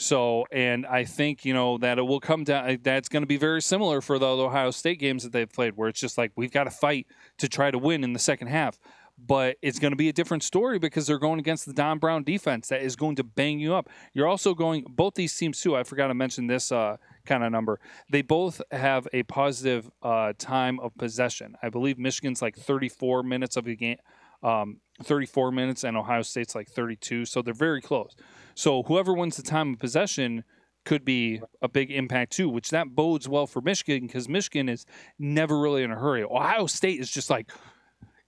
[0.00, 2.78] So, and I think you know that it will come down.
[2.82, 5.88] That's going to be very similar for the Ohio State games that they've played, where
[5.88, 8.78] it's just like we've got to fight to try to win in the second half.
[9.20, 12.22] But it's going to be a different story because they're going against the Don Brown
[12.22, 13.88] defense that is going to bang you up.
[14.14, 15.76] You're also going both these teams too.
[15.76, 17.80] I forgot to mention this uh, kind of number.
[18.10, 21.56] They both have a positive uh, time of possession.
[21.62, 23.98] I believe Michigan's like 34 minutes of a game,
[24.42, 27.24] um, 34 minutes, and Ohio State's like 32.
[27.24, 28.14] So they're very close.
[28.54, 30.44] So whoever wins the time of possession
[30.84, 34.86] could be a big impact too, which that bodes well for Michigan because Michigan is
[35.18, 36.24] never really in a hurry.
[36.24, 37.50] Ohio State is just like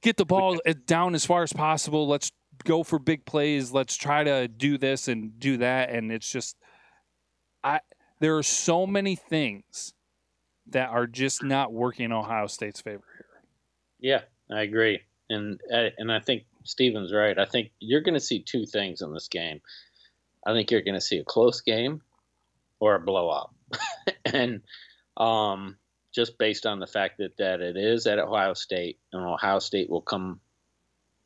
[0.02, 2.08] get the ball down as far as possible.
[2.08, 2.32] Let's
[2.64, 3.72] go for big plays.
[3.72, 5.90] Let's try to do this and do that.
[5.90, 6.56] And it's just
[7.62, 7.80] I
[8.20, 9.94] there are so many things
[10.68, 13.26] that are just not working in Ohio State's favor here.
[13.98, 17.38] Yeah, I agree, and uh, and I think Steven's right.
[17.38, 19.60] I think you're going to see two things in this game.
[20.46, 22.02] I think you're going to see a close game
[22.78, 23.50] or a blowout,
[24.24, 24.62] and
[25.16, 25.76] um,
[26.12, 29.90] just based on the fact that that it is at Ohio State, and Ohio State
[29.90, 30.40] will come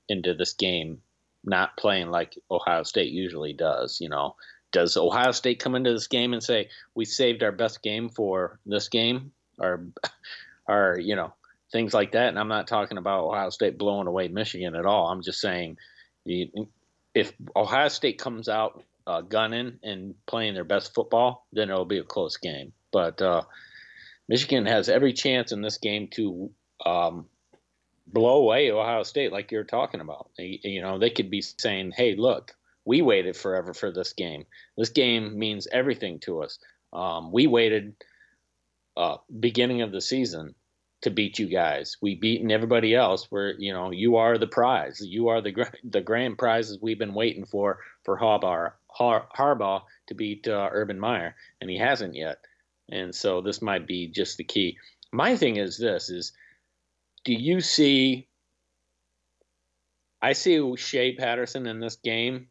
[0.08, 1.00] into this game
[1.44, 4.00] not playing like Ohio State usually does.
[4.00, 4.36] You know,
[4.72, 8.58] does Ohio State come into this game and say we saved our best game for
[8.66, 9.86] this game, or,
[10.68, 11.32] or you know,
[11.72, 12.28] things like that?
[12.28, 15.08] And I'm not talking about Ohio State blowing away Michigan at all.
[15.08, 15.78] I'm just saying,
[16.26, 21.98] if Ohio State comes out uh, gunning and playing their best football, then it'll be
[21.98, 22.72] a close game.
[22.90, 23.42] But uh,
[24.28, 26.50] Michigan has every chance in this game to
[26.84, 27.26] um,
[28.06, 30.30] blow away Ohio State, like you're talking about.
[30.36, 32.54] They- You know, they could be saying, "Hey, look,
[32.84, 34.46] we waited forever for this game.
[34.76, 36.58] This game means everything to us.
[36.92, 37.94] Um, we waited
[38.96, 40.54] uh, beginning of the season
[41.02, 41.96] to beat you guys.
[42.00, 43.30] We beaten everybody else.
[43.30, 45.00] Where you know you are the prize.
[45.04, 50.14] You are the the grand prizes we've been waiting for for Harbaugh Har- Harbaugh to
[50.14, 52.38] beat uh, Urban Meyer, and he hasn't yet.
[52.90, 54.76] And so this might be just the key.
[55.12, 56.32] My thing is this: is
[57.24, 58.28] do you see?
[60.22, 62.48] I see Shea Patterson in this game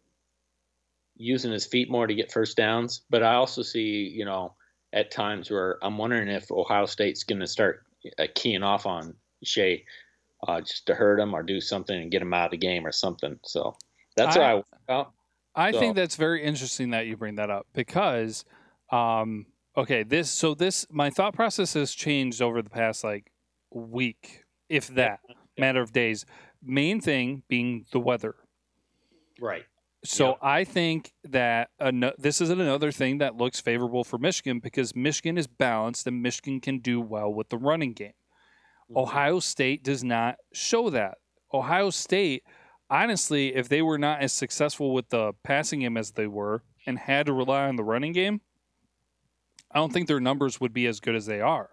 [1.15, 4.53] using his feet more to get first downs, but I also see, you know,
[4.91, 7.83] at times where I'm wondering if Ohio State's going to start
[8.19, 9.85] uh, keying off on Shea
[10.47, 12.85] uh, just to hurt him or do something and get him out of the game
[12.85, 13.39] or something.
[13.43, 13.75] So
[14.15, 15.05] that's I- what I.
[15.55, 18.43] I So- think that's very interesting that you bring that up because,
[18.91, 19.45] um,
[19.77, 23.31] okay, this so this my thought process has changed over the past like
[23.71, 25.19] week, if that
[25.57, 26.25] matter of days.
[26.65, 28.35] Main thing being the weather.
[29.39, 29.63] right.
[30.05, 30.37] So Yep.
[30.41, 35.37] I think that ano- this is another thing that looks favorable for Michigan because Michigan
[35.37, 38.11] is balanced and Michigan can do well with the running game.
[38.89, 38.97] Mm-hmm.
[38.97, 41.19] Ohio State does not show that.
[41.53, 42.43] Ohio State,
[42.89, 46.99] honestly, if they were not as successful with the passing game as they were and
[46.99, 48.41] had to rely on the running game,
[49.73, 51.69] I don't think their numbers would be as good as they are.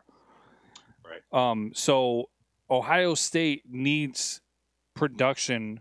[1.05, 1.51] Right.
[1.51, 2.31] Um, so
[2.71, 4.41] Ohio State needs
[4.95, 5.81] production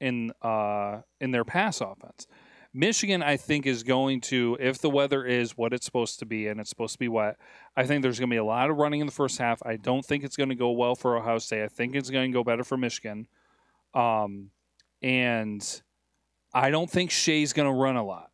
[0.00, 2.26] in uh, in their pass offense.
[2.76, 6.48] Michigan, I think, is going to if the weather is what it's supposed to be
[6.48, 7.36] and it's supposed to be wet.
[7.76, 9.62] I think there's going to be a lot of running in the first half.
[9.64, 11.62] I don't think it's going to go well for Ohio State.
[11.62, 13.28] I think it's going to go better for Michigan.
[13.94, 14.50] Um,
[15.00, 15.82] and
[16.52, 18.30] I don't think Shea's going to run a lot.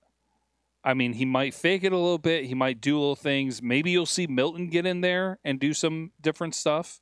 [0.83, 2.47] I mean, he might fake it a little bit.
[2.47, 3.63] He might do little things.
[3.63, 7.01] Maybe you'll see Milton get in there and do some different stuff.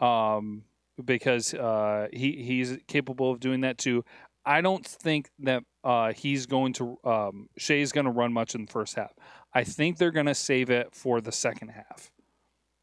[0.00, 0.64] Um,
[1.04, 4.04] because uh, he he's capable of doing that too.
[4.44, 8.66] I don't think that uh, he's going to um, Shea's going to run much in
[8.66, 9.12] the first half.
[9.52, 12.10] I think they're going to save it for the second half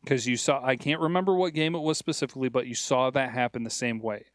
[0.03, 3.31] because you saw I can't remember what game it was specifically, but you saw that
[3.31, 4.25] happen the same way,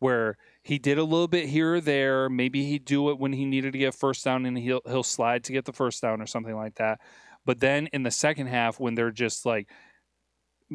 [0.00, 2.28] where he did a little bit here or there.
[2.28, 5.44] Maybe he'd do it when he needed to get first down, and he'll he'll slide
[5.44, 7.00] to get the first down or something like that.
[7.46, 9.70] But then in the second half, when they're just like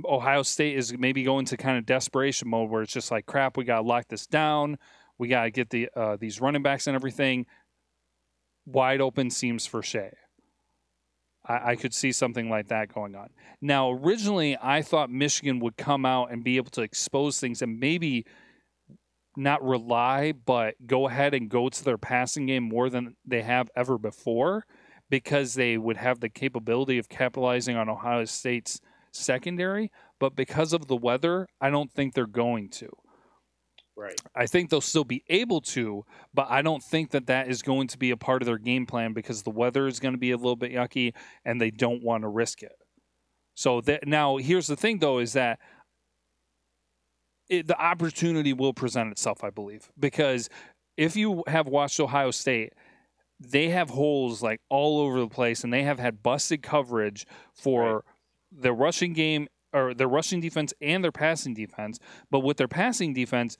[0.03, 3.57] Ohio State is maybe going to kind of desperation mode, where it's just like crap,
[3.57, 4.77] we got to lock this down,
[5.17, 7.45] we got to get the uh, these running backs and everything
[8.65, 10.11] wide open seams for Shea.
[11.47, 13.29] I, I could see something like that going on.
[13.61, 17.79] Now, originally, I thought Michigan would come out and be able to expose things and
[17.79, 18.25] maybe
[19.37, 23.69] not rely, but go ahead and go to their passing game more than they have
[23.75, 24.65] ever before
[25.09, 28.79] because they would have the capability of capitalizing on Ohio State's
[29.11, 29.91] secondary.
[30.19, 32.89] But because of the weather, I don't think they're going to.
[33.97, 34.19] Right.
[34.35, 37.87] I think they'll still be able to, but I don't think that that is going
[37.89, 40.31] to be a part of their game plan because the weather is going to be
[40.31, 41.13] a little bit yucky
[41.45, 42.73] and they don't want to risk it.
[43.53, 45.59] So that now here's the thing though is that
[47.49, 50.49] it, the opportunity will present itself, I believe, because
[50.97, 52.73] if you have watched Ohio State,
[53.39, 57.93] they have holes like all over the place, and they have had busted coverage for
[57.93, 58.01] right.
[58.51, 61.99] their rushing game or their rushing defense and their passing defense.
[62.31, 63.57] But with their passing defense,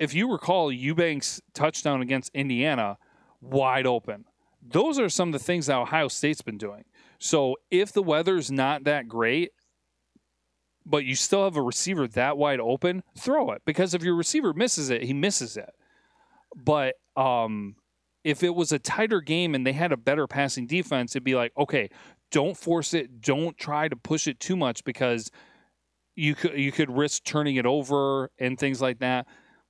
[0.00, 2.96] if you recall Eubanks' touchdown against Indiana,
[3.40, 4.24] wide open.
[4.62, 6.84] Those are some of the things that Ohio State's been doing.
[7.18, 9.52] So if the weather's not that great,
[10.86, 14.54] but you still have a receiver that wide open, throw it because if your receiver
[14.54, 15.74] misses it, he misses it.
[16.54, 17.74] But um,
[18.24, 21.34] if it was a tighter game and they had a better passing defense, it'd be
[21.34, 21.90] like, okay,
[22.30, 25.30] don't force it, don't try to push it too much because
[26.14, 29.26] you could you could risk turning it over and things like that.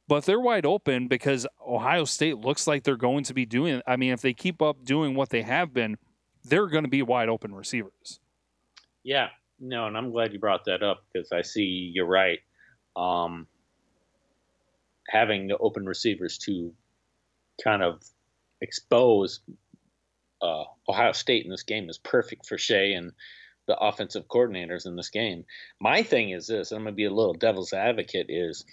[0.08, 3.82] But they're wide open because Ohio State looks like they're going to be doing.
[3.86, 5.96] I mean, if they keep up doing what they have been,
[6.44, 8.20] they're going to be wide open receivers.
[9.02, 12.40] Yeah, no, and I'm glad you brought that up because I see you're right.
[12.94, 13.46] Um,
[15.09, 16.72] having the open receivers to
[17.62, 18.02] kind of
[18.61, 19.40] expose
[20.42, 23.12] uh, Ohio State in this game is perfect for Shea and
[23.66, 25.44] the offensive coordinators in this game.
[25.80, 28.26] My thing is this: and I'm going to be a little devil's advocate.
[28.28, 28.64] Is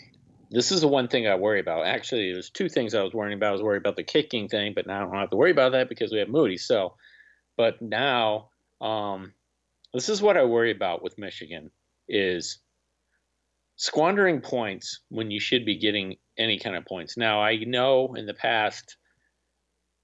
[0.52, 1.86] this is the one thing I worry about?
[1.86, 3.50] Actually, there's two things I was worrying about.
[3.50, 5.72] I was worried about the kicking thing, but now I don't have to worry about
[5.72, 6.58] that because we have Moody.
[6.58, 6.96] So,
[7.58, 8.50] but now
[8.82, 9.34] um,
[9.94, 11.72] this is what I worry about with Michigan
[12.08, 12.60] is
[13.76, 17.18] squandering points when you should be getting any kind of points.
[17.18, 18.98] Now I know in the past,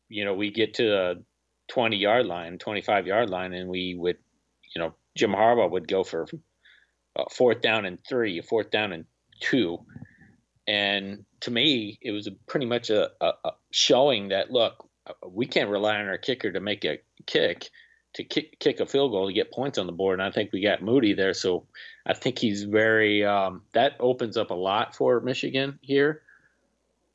[0.07, 1.23] you know, we get to the
[1.69, 4.17] 20 yard line, 25 yard line, and we would,
[4.75, 6.25] you know, Jim Harbaugh would go for
[7.15, 9.05] uh, fourth down and three, fourth down and
[9.39, 9.79] two,
[10.67, 15.13] and to me, it was a, pretty much a, a, a, showing that look, uh,
[15.27, 17.69] we can't rely on our kicker to make a kick,
[18.19, 20.19] to kick, kick a field goal to get points on the board.
[20.19, 21.65] And I think we got Moody there, so
[22.05, 23.23] I think he's very.
[23.23, 26.21] Um, that opens up a lot for Michigan here.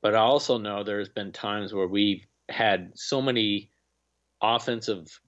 [0.00, 3.70] But I also know there's been times where we've had so many
[4.40, 5.20] offensive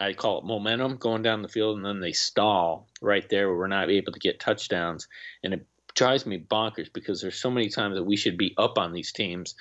[0.00, 3.58] I call it momentum going down the field, and then they stall right there where
[3.58, 5.08] we're not able to get touchdowns.
[5.42, 8.78] And it drives me bonkers because there's so many times that we should be up
[8.78, 9.56] on these teams,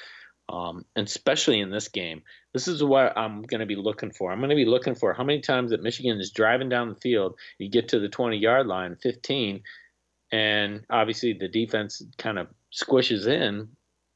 [0.50, 2.22] um, and especially in this game.
[2.54, 4.32] This is what I'm going to be looking for.
[4.32, 6.96] I'm going to be looking for how many times that Michigan is driving down the
[6.96, 7.36] field.
[7.60, 9.62] You get to the 20 yard line, 15,
[10.32, 13.70] and obviously the defense kind of squishes in.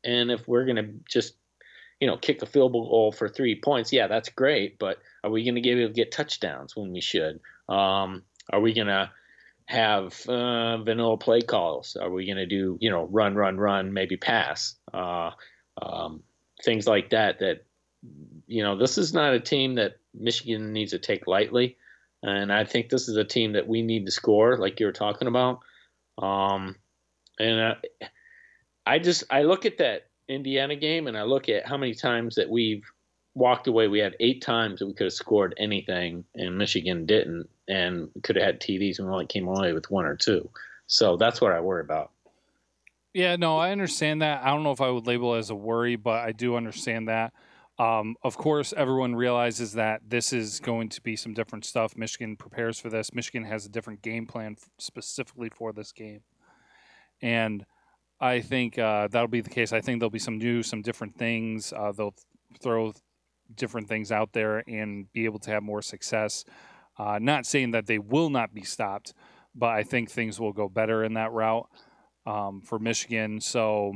[0.03, 1.36] And if we're going to just
[2.01, 4.79] you know, kick a field goal for three points, yeah, that's great.
[4.79, 7.39] But are we going to be able to get touchdowns when we should?
[7.69, 9.11] Um, are we going to
[9.67, 11.95] have uh, vanilla play calls?
[11.95, 14.75] Are we going to do, you know, run, run, run, maybe pass?
[14.91, 15.29] Uh,
[15.82, 16.24] um,
[16.63, 17.39] things like that.
[17.39, 17.65] That
[18.47, 21.78] you know, this is not a team that Michigan needs to take lightly,
[22.24, 24.91] and I think this is a team that we need to score, like you were
[24.91, 25.59] talking about.
[26.17, 26.76] Um,
[27.39, 27.76] and uh,
[28.86, 32.36] I just I look at that Indiana game and I look at how many times
[32.36, 32.86] that we've
[33.34, 33.88] walked away.
[33.88, 38.36] We had eight times that we could have scored anything, and Michigan didn't, and could
[38.36, 40.49] have had TDs and we only came away with one or two.
[40.88, 42.11] So that's what I worry about.
[43.14, 44.43] Yeah, no, I understand that.
[44.43, 47.09] I don't know if I would label it as a worry, but I do understand
[47.09, 47.34] that.
[47.78, 51.97] Um, of course, everyone realizes that this is going to be some different stuff.
[51.97, 53.14] Michigan prepares for this.
[53.14, 56.22] Michigan has a different game plan specifically for this game.
[57.22, 57.66] And
[58.22, 59.74] I think uh, that'll be the case.
[59.74, 61.74] I think there'll be some new, some different things.
[61.74, 62.16] Uh, they'll
[62.62, 62.93] throw
[63.55, 66.45] different things out there and be able to have more success.
[66.97, 69.14] Uh, not saying that they will not be stopped,
[69.53, 71.68] but I think things will go better in that route
[72.26, 73.41] um, for Michigan.
[73.41, 73.93] So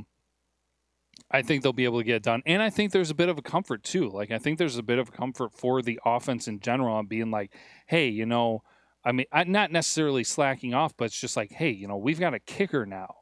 [1.31, 2.41] I think they'll be able to get it done.
[2.45, 4.09] And I think there's a bit of a comfort too.
[4.09, 7.31] Like I think there's a bit of comfort for the offense in general on being
[7.31, 7.53] like,
[7.87, 8.61] hey, you know,
[9.03, 12.33] I mean, not necessarily slacking off, but it's just like, hey, you know, we've got
[12.33, 13.15] a kicker now.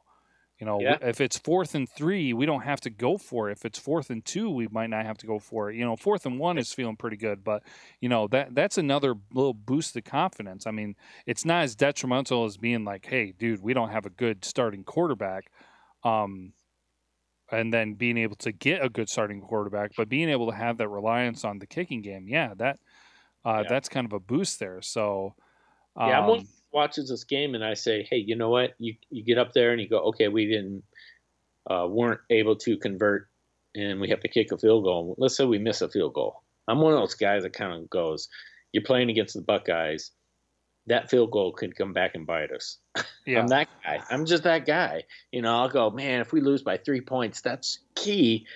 [0.60, 0.98] You know, yeah.
[1.02, 3.52] if it's fourth and three, we don't have to go for it.
[3.52, 5.76] If it's fourth and two, we might not have to go for it.
[5.76, 7.64] You know, fourth and one is feeling pretty good, but
[8.00, 10.66] you know that that's another little boost of confidence.
[10.66, 10.94] I mean,
[11.26, 14.84] it's not as detrimental as being like, "Hey, dude, we don't have a good starting
[14.84, 15.50] quarterback,"
[16.04, 16.52] um,
[17.50, 20.78] and then being able to get a good starting quarterback, but being able to have
[20.78, 22.78] that reliance on the kicking game, yeah, that
[23.44, 23.68] uh, yeah.
[23.68, 24.80] that's kind of a boost there.
[24.82, 25.34] So,
[25.96, 26.38] um, yeah,
[26.74, 28.74] watches this game and I say, hey, you know what?
[28.78, 30.82] You you get up there and you go, okay, we didn't
[31.70, 33.28] uh, weren't able to convert
[33.74, 35.14] and we have to kick a field goal.
[35.16, 36.42] Let's say we miss a field goal.
[36.68, 38.28] I'm one of those guys that kind of goes,
[38.72, 40.10] you're playing against the Buckeyes.
[40.86, 42.78] That field goal could come back and bite us.
[43.26, 43.40] Yeah.
[43.40, 44.02] I'm that guy.
[44.10, 45.04] I'm just that guy.
[45.32, 48.46] You know, I'll go, man, if we lose by three points, that's key.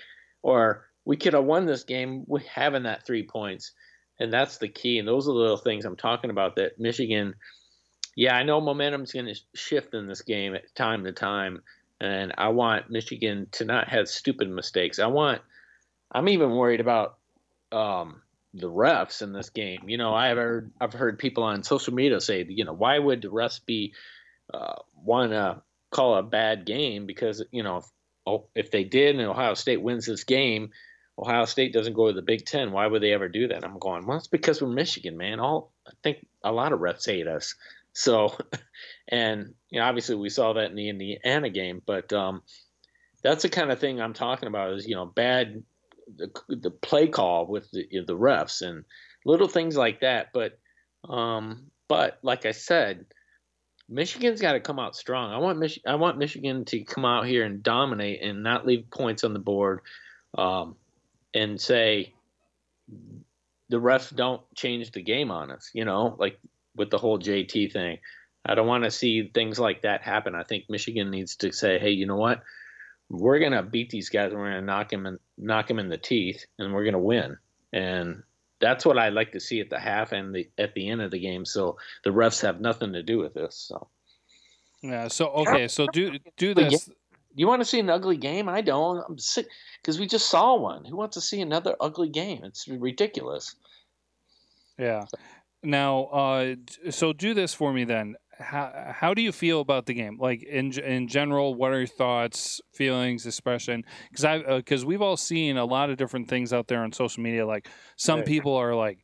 [0.43, 3.71] Or we could have won this game with having that three points.
[4.19, 4.99] And that's the key.
[4.99, 7.33] And those are the little things I'm talking about that Michigan–
[8.19, 11.61] yeah, I know momentum's going to shift in this game at time to time,
[12.01, 14.99] and I want Michigan to not have stupid mistakes.
[14.99, 15.41] I want.
[16.11, 17.15] I'm even worried about
[17.71, 18.21] um,
[18.53, 19.87] the refs in this game.
[19.87, 23.21] You know, I've heard I've heard people on social media say, you know, why would
[23.21, 23.93] the refs be
[24.53, 27.85] uh, want to call a bad game because you know if,
[28.27, 30.71] oh, if they did and Ohio State wins this game,
[31.17, 32.73] Ohio State doesn't go to the Big Ten.
[32.73, 33.63] Why would they ever do that?
[33.63, 35.39] I'm going, well, it's because we're Michigan, man.
[35.39, 37.55] All I think a lot of refs hate us.
[37.99, 38.33] So,
[39.09, 42.41] and you know, obviously we saw that in the Indiana game, but um,
[43.21, 44.73] that's the kind of thing I'm talking about.
[44.73, 45.61] Is you know bad
[46.15, 48.85] the, the play call with the, the refs and
[49.25, 50.29] little things like that.
[50.33, 50.59] But
[51.09, 53.05] um, but like I said,
[53.89, 55.33] Michigan's got to come out strong.
[55.33, 58.89] I want Mich- I want Michigan to come out here and dominate and not leave
[58.89, 59.81] points on the board,
[60.37, 60.77] um,
[61.33, 62.13] and say
[63.67, 65.69] the refs don't change the game on us.
[65.73, 66.39] You know, like
[66.79, 67.99] with the whole JT thing.
[68.43, 70.33] I don't want to see things like that happen.
[70.33, 72.41] I think Michigan needs to say, hey, you know what?
[73.09, 74.31] we're gonna beat these guys.
[74.33, 77.37] We're gonna knock them in, knock them in the teeth, and we're gonna win.
[77.73, 78.23] And
[78.61, 81.11] that's what I like to see at the half and the at the end of
[81.11, 81.45] the game.
[81.45, 83.55] So the refs have nothing to do with this.
[83.55, 83.87] So
[84.81, 85.07] yeah.
[85.07, 85.67] So okay.
[85.67, 86.89] So do do this.
[87.35, 88.49] You want to see an ugly game?
[88.49, 89.03] I don't.
[89.07, 89.47] I'm sick
[89.81, 90.85] because we just saw one.
[90.85, 92.43] Who wants to see another ugly game?
[92.43, 93.55] It's ridiculous.
[94.77, 95.05] Yeah.
[95.61, 96.55] Now, uh,
[96.89, 100.17] so do this for me then how how do you feel about the game?
[100.19, 103.83] Like in in general, what are your thoughts, feelings, expression?
[104.09, 106.91] Because I because uh, we've all seen a lot of different things out there on
[106.91, 107.45] social media.
[107.45, 108.99] Like some people are like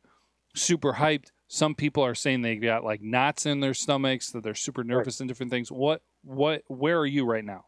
[0.54, 1.30] super hyped.
[1.48, 5.16] Some people are saying they got like knots in their stomachs that they're super nervous
[5.16, 5.20] right.
[5.22, 5.70] and different things.
[5.70, 7.64] What what where are you right now?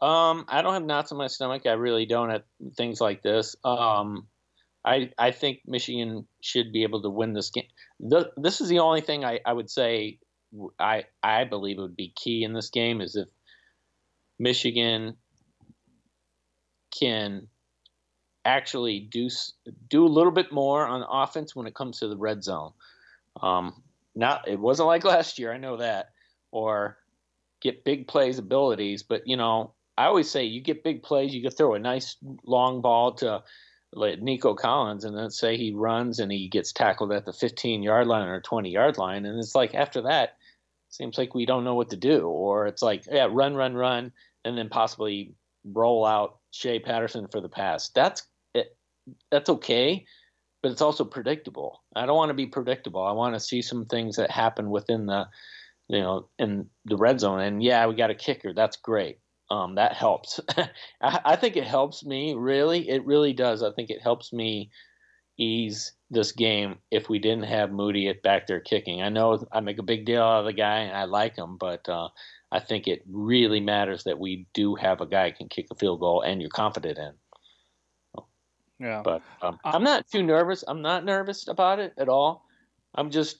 [0.00, 1.66] Um, I don't have knots in my stomach.
[1.66, 2.44] I really don't at
[2.76, 3.56] things like this.
[3.64, 4.28] Um,
[4.84, 7.68] I I think Michigan should be able to win this game.
[8.00, 10.18] The, this is the only thing I, I would say
[10.78, 13.28] I I believe would be key in this game is if
[14.38, 15.16] Michigan
[16.98, 17.48] can
[18.44, 19.28] actually do
[19.88, 22.72] do a little bit more on offense when it comes to the red zone.
[23.40, 23.82] Um,
[24.14, 26.10] not it wasn't like last year, I know that,
[26.52, 26.98] or
[27.60, 31.42] get big plays abilities, but you know I always say you get big plays, you
[31.42, 33.42] can throw a nice long ball to
[33.94, 37.82] like Nico Collins, and then say he runs and he gets tackled at the 15
[37.82, 40.36] yard line or 20 yard line, and it's like after that
[40.90, 44.12] seems like we don't know what to do, or it's like yeah, run, run, run,
[44.44, 45.34] and then possibly
[45.64, 47.88] roll out Shea Patterson for the pass.
[47.90, 48.22] That's
[48.54, 48.76] it.
[49.30, 50.04] That's okay,
[50.62, 51.82] but it's also predictable.
[51.94, 53.02] I don't want to be predictable.
[53.02, 55.28] I want to see some things that happen within the,
[55.88, 57.40] you know, in the red zone.
[57.40, 58.54] And yeah, we got a kicker.
[58.54, 59.18] That's great.
[59.54, 60.40] Um, that helps.
[61.00, 62.34] I, I think it helps me.
[62.34, 63.62] Really, it really does.
[63.62, 64.70] I think it helps me
[65.38, 69.00] ease this game if we didn't have Moody at back there kicking.
[69.00, 71.56] I know I make a big deal out of the guy and I like him,
[71.56, 72.08] but uh,
[72.50, 75.76] I think it really matters that we do have a guy who can kick a
[75.76, 77.12] field goal and you're confident in.
[78.80, 79.02] Yeah.
[79.04, 80.64] But um, I'm not too nervous.
[80.66, 82.44] I'm not nervous about it at all.
[82.92, 83.38] I'm just,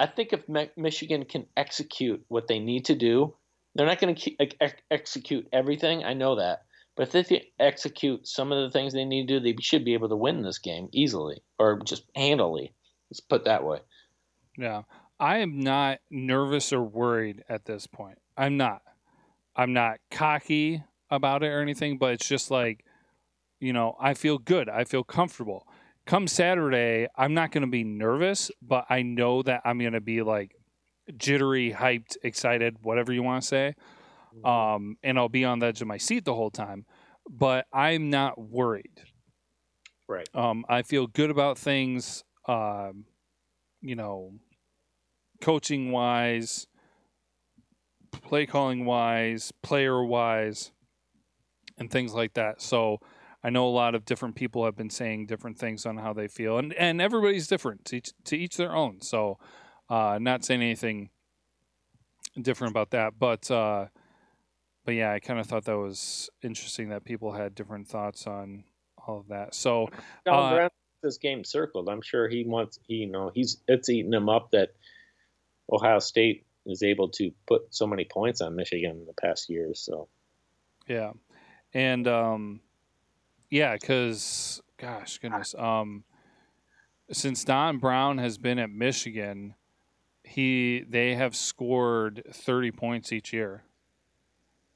[0.00, 3.34] I think if Michigan can execute what they need to do,
[3.76, 6.04] they're not going to ex- execute everything.
[6.04, 6.62] I know that.
[6.96, 9.94] But if they execute some of the things they need to do, they should be
[9.94, 12.72] able to win this game easily or just handily.
[13.10, 13.80] Let's put that way.
[14.56, 14.82] Yeah.
[15.20, 18.18] I am not nervous or worried at this point.
[18.36, 18.82] I'm not.
[19.54, 22.84] I'm not cocky about it or anything, but it's just like,
[23.60, 24.68] you know, I feel good.
[24.68, 25.66] I feel comfortable.
[26.04, 30.00] Come Saturday, I'm not going to be nervous, but I know that I'm going to
[30.00, 30.54] be like
[31.16, 33.74] jittery, hyped, excited, whatever you want to say.
[34.34, 34.46] Mm-hmm.
[34.46, 36.84] um, and I'll be on the edge of my seat the whole time.
[37.28, 39.02] But I'm not worried.
[40.08, 40.28] Right.
[40.34, 42.22] Um, I feel good about things.
[42.46, 43.06] Um,
[43.80, 44.32] you know,
[45.40, 46.66] coaching wise,
[48.10, 50.70] play calling wise, player wise,
[51.78, 52.62] and things like that.
[52.62, 53.00] So
[53.42, 56.28] I know a lot of different people have been saying different things on how they
[56.28, 59.00] feel, and and everybody's different to each, to each their own.
[59.00, 59.38] So,
[59.88, 61.10] uh, not saying anything
[62.40, 63.86] different about that, but uh,
[64.84, 68.64] but yeah, I kind of thought that was interesting that people had different thoughts on
[69.06, 69.54] all of that.
[69.54, 69.88] So,
[70.26, 70.70] uh, Brown,
[71.02, 71.88] this game circled.
[71.88, 72.78] I'm sure he wants.
[72.86, 74.70] He, you know, he's it's eating him up that
[75.70, 79.80] Ohio State is able to put so many points on Michigan in the past years.
[79.80, 80.08] So,
[80.86, 81.12] yeah,
[81.74, 82.60] and um,
[83.50, 86.04] yeah, because gosh, goodness, um,
[87.12, 89.54] since Don Brown has been at Michigan,
[90.26, 93.62] he they have scored 30 points each year.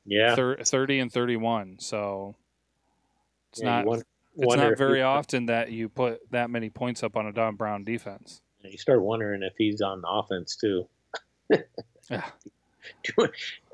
[0.07, 1.77] Yeah, Thir- thirty and thirty-one.
[1.79, 2.35] So
[3.53, 4.05] it's yeah, not wonder,
[4.37, 7.85] it's not very often that you put that many points up on a Don Brown
[7.85, 8.41] defense.
[8.63, 10.89] You start wondering if he's on offense too.
[12.11, 12.25] Yeah.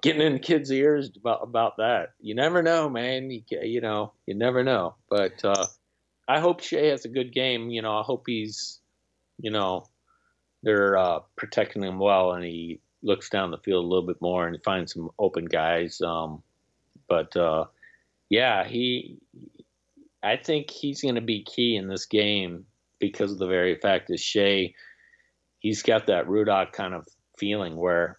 [0.03, 2.11] Getting in kids' ears about about that.
[2.21, 3.31] You never know, man.
[3.31, 4.97] You you know you never know.
[5.09, 5.67] But uh,
[6.29, 7.71] I hope Shea has a good game.
[7.71, 8.81] You know, I hope he's,
[9.39, 9.87] you know,
[10.67, 14.49] they're uh, protecting him well, and he looks down the field a little bit more
[14.49, 16.01] and finds some open guys.
[16.01, 16.43] Um,
[17.09, 17.67] but uh,
[18.31, 19.19] yeah, he,
[20.25, 22.67] I think he's going to be key in this game
[22.99, 24.75] because of the very fact that Shea,
[25.61, 27.07] he's got that Rudock kind of
[27.39, 28.19] feeling where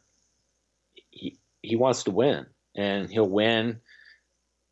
[1.09, 2.45] he he wants to win,
[2.77, 3.81] and he'll win.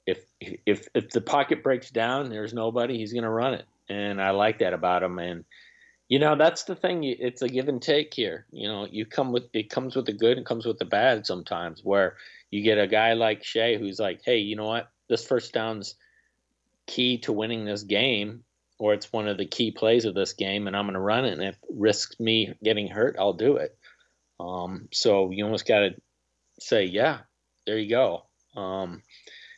[0.08, 2.98] If if if the pocket breaks down, there's nobody.
[2.98, 5.20] He's going to run it, and I like that about him.
[5.20, 5.44] And
[6.08, 7.04] you know that's the thing.
[7.04, 8.46] It's a give and take here.
[8.52, 11.26] You know, you come with it comes with the good and comes with the bad
[11.26, 11.82] sometimes.
[11.84, 12.18] Where
[12.52, 14.90] you get a guy like Shea who's like, hey, you know what?
[15.10, 15.96] This first down's
[16.86, 18.44] key to winning this game,
[18.78, 21.26] or it's one of the key plays of this game, and I'm going to run
[21.26, 21.34] it.
[21.34, 23.76] And if it risks me getting hurt, I'll do it.
[24.40, 25.96] Um, so you almost got to
[26.60, 27.20] say, yeah,
[27.66, 28.26] there you go.
[28.56, 29.02] Um,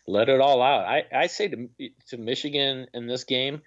[0.08, 0.86] let it all out.
[0.86, 1.70] I, I say to
[2.10, 3.62] to Michigan in this game,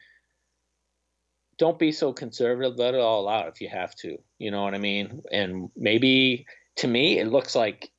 [1.60, 2.78] don't be so conservative.
[2.78, 4.16] Let it all out if you have to.
[4.38, 5.20] You know what I mean?
[5.30, 6.46] And maybe
[6.76, 7.90] to me, it looks like,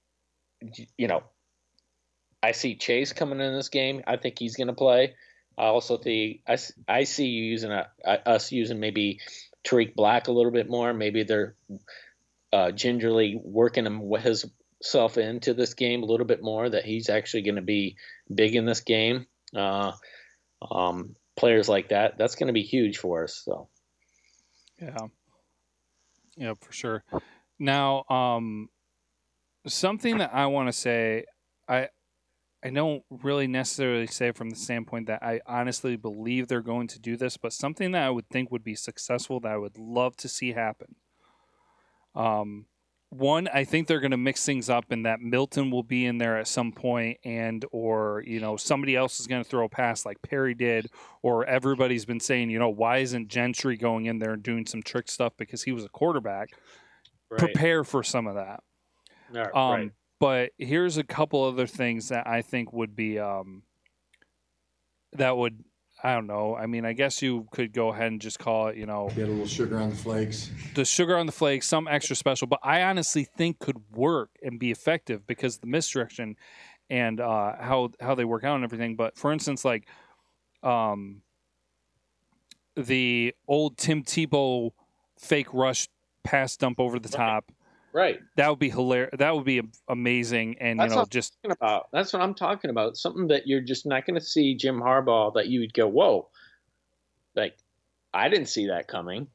[0.97, 1.21] you know,
[2.41, 4.01] I see Chase coming in this game.
[4.07, 5.13] I think he's going to play.
[5.59, 6.57] I also think I,
[6.87, 9.19] I see you using a, us using maybe
[9.63, 10.91] Tarik Black a little bit more.
[10.91, 11.53] Maybe they're
[12.51, 16.67] uh, gingerly working him himself into this game a little bit more.
[16.67, 17.97] That he's actually going to be
[18.33, 19.27] big in this game.
[19.55, 19.91] Uh,
[20.71, 23.41] um, players like that, that's going to be huge for us.
[23.43, 23.69] So,
[24.81, 25.07] yeah,
[26.37, 27.03] yeah, for sure.
[27.59, 28.69] Now, um,
[29.67, 31.25] something that I want to say,
[31.67, 31.89] I
[32.63, 36.99] I don't really necessarily say from the standpoint that I honestly believe they're going to
[36.99, 40.15] do this, but something that I would think would be successful that I would love
[40.17, 40.95] to see happen.
[42.13, 42.67] Um,
[43.11, 46.17] one, I think they're going to mix things up, and that Milton will be in
[46.17, 49.69] there at some point, and or you know somebody else is going to throw a
[49.69, 50.89] pass like Perry did,
[51.21, 54.81] or everybody's been saying, you know, why isn't Gentry going in there and doing some
[54.81, 56.49] trick stuff because he was a quarterback?
[57.31, 57.39] right.
[57.39, 58.61] Prepare for some of that.
[59.53, 59.91] Um, right.
[60.19, 63.63] But here's a couple other things that I think would be um,
[65.13, 65.63] that would
[66.03, 66.55] I don't know.
[66.55, 69.27] I mean, I guess you could go ahead and just call it, you know, Get
[69.27, 70.49] a little sugar on the flakes.
[70.73, 72.47] the sugar on the flakes, some extra special.
[72.47, 76.37] But I honestly think could work and be effective because the misdirection
[76.89, 78.95] and uh, how how they work out and everything.
[78.95, 79.87] But for instance, like
[80.63, 81.21] um,
[82.75, 84.71] the old Tim Tebow
[85.17, 85.87] fake rush
[86.23, 87.51] pass dump over the top.
[87.93, 88.19] Right.
[88.37, 89.15] That would be hilarious.
[89.17, 91.87] That would be amazing, and That's you know, just talking about.
[91.91, 92.95] That's what I'm talking about.
[92.97, 96.29] Something that you're just not going to see Jim Harbaugh that you would go, whoa,
[97.35, 97.57] like
[98.13, 99.27] I didn't see that coming.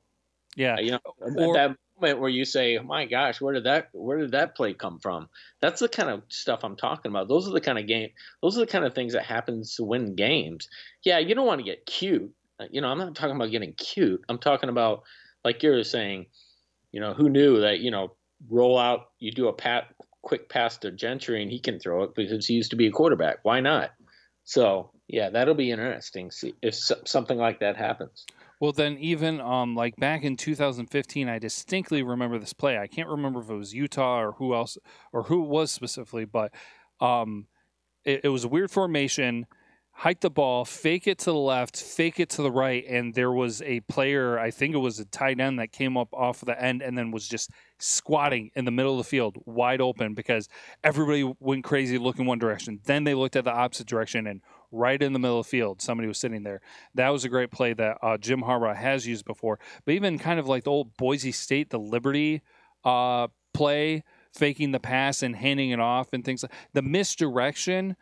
[0.57, 3.88] yeah, You know, Or- at that moment where you say, my gosh, where did that
[3.92, 5.28] where did that play come from?
[5.61, 7.28] That's the kind of stuff I'm talking about.
[7.28, 8.11] Those are the kind of game.
[8.42, 10.68] Those are the kind of things that happens to win games.
[11.04, 12.30] Yeah, you don't want to get cute.
[12.61, 14.22] Uh, You know, I'm not talking about getting cute.
[14.28, 15.02] I'm talking about
[15.44, 16.26] like you're saying.
[16.92, 17.80] You know, who knew that?
[17.80, 18.14] You know,
[18.49, 19.09] roll out.
[19.18, 19.89] You do a pat
[20.22, 22.91] quick pass to Gentry and he can throw it because he used to be a
[22.91, 23.39] quarterback.
[23.43, 23.91] Why not?
[24.45, 26.30] So yeah, that'll be interesting.
[26.30, 28.26] See if something like that happens.
[28.61, 32.78] Well, then even um, like back in 2015, I distinctly remember this play.
[32.78, 34.78] I can't remember if it was Utah or who else
[35.12, 36.53] or who it was specifically, but
[37.01, 37.47] um,
[38.05, 39.47] it, it was a weird formation.
[40.01, 43.32] Hike the ball, fake it to the left, fake it to the right, and there
[43.32, 44.38] was a player.
[44.38, 46.99] I think it was a tight end that came up off of the end and
[46.99, 50.51] then was just squatting in the middle of the field, wide open, because
[50.84, 52.78] everybody went crazy looking one direction.
[52.84, 55.80] Then they looked at the opposite direction and right in the middle of the field,
[55.80, 56.61] somebody was sitting there.
[56.94, 59.59] That was a great play that uh, Jim Harbaugh has used before.
[59.86, 62.42] But even kind of like the old Boise State, the Liberty
[62.84, 67.97] uh, play, faking the pass and handing it off and things like the misdirection.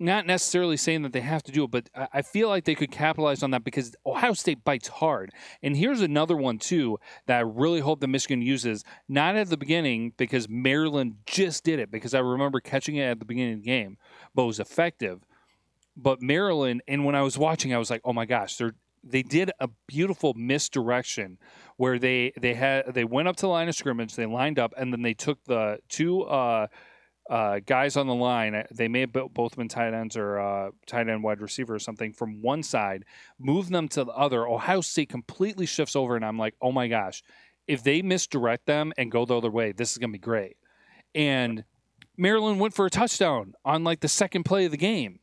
[0.00, 2.92] Not necessarily saying that they have to do it, but I feel like they could
[2.92, 5.32] capitalize on that because Ohio State bites hard.
[5.62, 8.84] And here's another one too that I really hope that Michigan uses.
[9.08, 13.18] Not at the beginning because Maryland just did it because I remember catching it at
[13.18, 13.98] the beginning of the game,
[14.34, 15.24] but was effective
[16.00, 18.74] but Maryland, and when I was watching, I was like, oh my gosh, they're
[19.04, 21.38] they did a beautiful misdirection
[21.76, 24.74] where they they had they went up to the line of scrimmage, they lined up,
[24.76, 26.66] and then they took the two uh,
[27.28, 28.64] uh, guys on the line.
[28.70, 32.12] They may have both been tight ends or uh, tight end wide receiver or something
[32.12, 33.04] from one side,
[33.38, 34.46] move them to the other.
[34.46, 37.22] Ohio State completely shifts over, and I'm like, oh my gosh,
[37.66, 40.56] if they misdirect them and go the other way, this is gonna be great.
[41.14, 41.64] And
[42.16, 45.20] Maryland went for a touchdown on like the second play of the game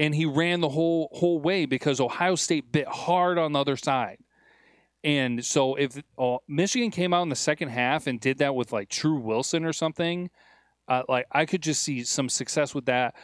[0.00, 3.76] and he ran the whole whole way because Ohio State bit hard on the other
[3.76, 4.16] side.
[5.04, 8.72] And so if uh, Michigan came out in the second half and did that with
[8.72, 10.30] like Tru Wilson or something,
[10.90, 13.14] uh, like I could just see some success with that.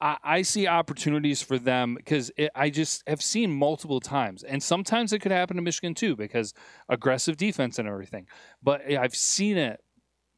[0.00, 5.12] I, I see opportunities for them because I just have seen multiple times, and sometimes
[5.12, 6.52] it could happen to Michigan too because
[6.88, 8.26] aggressive defense and everything.
[8.62, 9.80] But I've seen it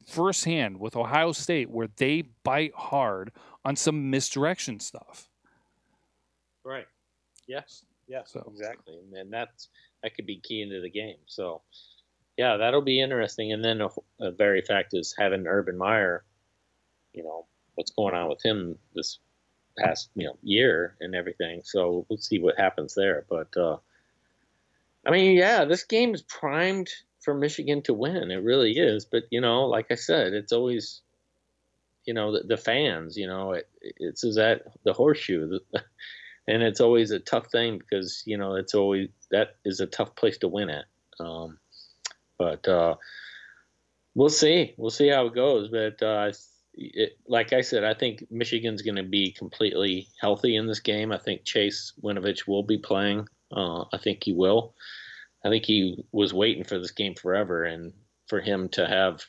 [0.07, 3.31] firsthand with Ohio State where they bite hard
[3.65, 5.29] on some misdirection stuff.
[6.63, 6.85] Right.
[7.47, 7.83] Yes.
[8.07, 8.31] Yes.
[8.31, 9.69] So- exactly, and, that's
[10.03, 11.17] that could be key into the game.
[11.25, 11.63] So,
[12.37, 13.51] yeah, that'll be interesting.
[13.51, 13.89] And then a,
[14.21, 16.23] a very fact is having Urban Meyer.
[17.13, 17.45] You know
[17.75, 19.19] what's going on with him this
[19.77, 21.61] past you know year and everything.
[21.63, 23.25] So we'll see what happens there.
[23.29, 23.77] But uh,
[25.05, 26.89] I mean, yeah, this game is primed
[27.19, 28.31] for Michigan to win.
[28.31, 29.05] It really is.
[29.05, 31.01] But you know, like I said, it's always
[32.05, 33.17] you know the, the fans.
[33.17, 35.59] You know, it, it's is that the horseshoe.
[36.49, 40.15] And it's always a tough thing because you know it's always that is a tough
[40.15, 40.85] place to win at.
[41.19, 41.59] Um,
[42.37, 42.95] but uh,
[44.15, 45.69] we'll see, we'll see how it goes.
[45.69, 46.31] But uh,
[46.77, 51.11] it, like I said, I think Michigan's going to be completely healthy in this game.
[51.11, 53.27] I think Chase Winovich will be playing.
[53.51, 54.75] Uh, I think he will.
[55.43, 57.93] I think he was waiting for this game forever, and
[58.27, 59.23] for him to have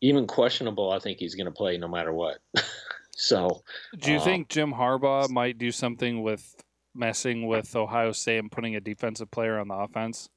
[0.00, 2.38] even questionable, I think he's going to play no matter what.
[3.16, 3.62] so
[3.98, 6.56] Do you Uh, think Jim Harbaugh might do something with
[6.94, 10.28] messing with Ohio State and putting a defensive player on the offense?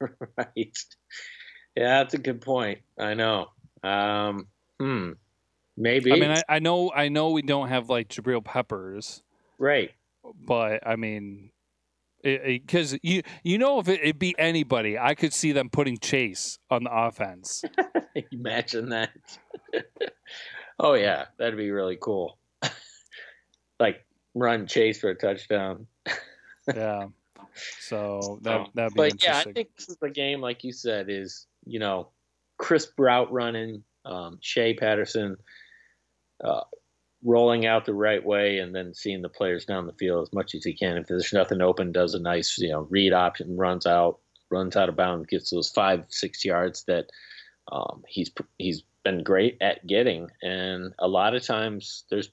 [0.00, 0.78] right.
[1.74, 2.80] Yeah, that's a good point.
[2.98, 3.48] I know.
[3.82, 4.46] Um,
[4.78, 5.12] hmm.
[5.76, 6.12] Maybe.
[6.12, 9.22] I mean, I, I know, I know, we don't have like Jabrill Peppers,
[9.58, 9.90] right.
[10.44, 11.50] but I mean,
[12.22, 16.58] because you you know, if it, it'd be anybody, I could see them putting Chase
[16.70, 17.62] on the offense.
[18.32, 19.10] Imagine that.
[20.78, 22.38] oh yeah, that'd be really cool.
[23.80, 24.04] like
[24.34, 25.86] run chase for a touchdown.
[26.74, 27.08] yeah.
[27.80, 30.72] So that Um, that'd be but yeah, I think this is the game, like you
[30.72, 32.10] said, is you know
[32.58, 35.36] crisp route running, um, Shea Patterson
[36.42, 36.62] uh,
[37.24, 40.54] rolling out the right way, and then seeing the players down the field as much
[40.54, 40.96] as he can.
[40.96, 44.20] If there's nothing open, does a nice you know read option, runs out,
[44.50, 47.06] runs out of bounds, gets those five six yards that
[47.72, 50.28] um, he's he's been great at getting.
[50.42, 52.30] And a lot of times there's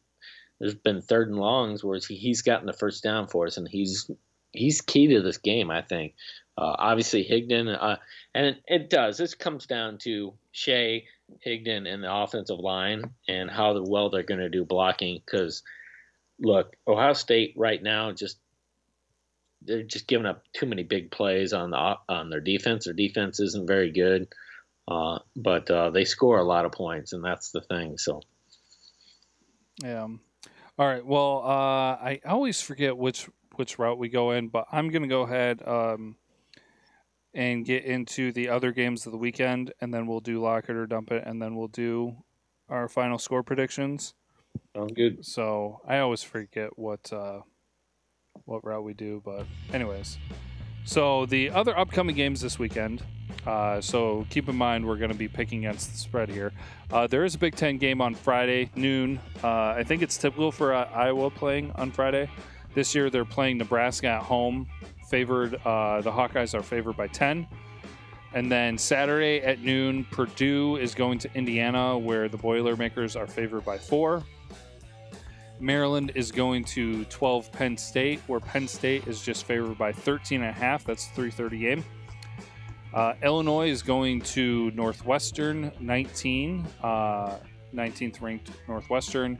[0.60, 4.10] there's been third and longs where he's gotten the first down for us, and he's
[4.54, 6.14] he's key to this game, I think.
[6.58, 7.97] Uh, obviously, Higdon, uh,
[8.36, 9.18] and it, does.
[9.18, 11.06] This comes down to Shea,
[11.46, 15.22] Higdon, and the offensive line and how well they're going to do blocking.
[15.26, 15.64] Because,
[16.40, 18.38] look, Ohio State right now just
[19.66, 22.86] they're just giving up too many big plays on the on their defense.
[22.86, 24.28] Their defense isn't very good,
[24.88, 27.98] uh, but uh, they score a lot of points, and that's the thing.
[27.98, 28.22] So,
[29.82, 30.08] Yeah.
[30.78, 31.06] All right.
[31.06, 35.22] Well, uh, I always forget which which route we go in, but I'm gonna go
[35.22, 36.16] ahead um,
[37.34, 40.76] and get into the other games of the weekend, and then we'll do lock it
[40.76, 42.16] or dump it, and then we'll do
[42.70, 44.14] our final score predictions.
[44.76, 45.26] sounds good.
[45.26, 47.42] So I always forget what uh,
[48.46, 50.18] what route we do, but anyways.
[50.86, 53.04] So the other upcoming games this weekend.
[53.48, 56.52] Uh, so keep in mind we're going to be picking against the spread here.
[56.92, 59.20] Uh, there is a Big Ten game on Friday noon.
[59.44, 62.30] Uh, I think it's typical for uh, Iowa playing on Friday.
[62.74, 64.68] This year they're playing Nebraska at home.
[65.14, 67.47] Favored, uh, the Hawkeyes are favored by 10.
[68.34, 73.64] And then Saturday at noon, Purdue is going to Indiana, where the Boilermakers are favored
[73.64, 74.24] by four.
[75.59, 80.41] Maryland is going to 12 Penn State, where Penn State is just favored by 13
[80.41, 80.84] and a half.
[80.84, 81.85] That's a 3:30 game.
[82.91, 87.38] Uh, Illinois is going to Northwestern, 19, uh,
[87.72, 89.38] 19th ranked Northwestern.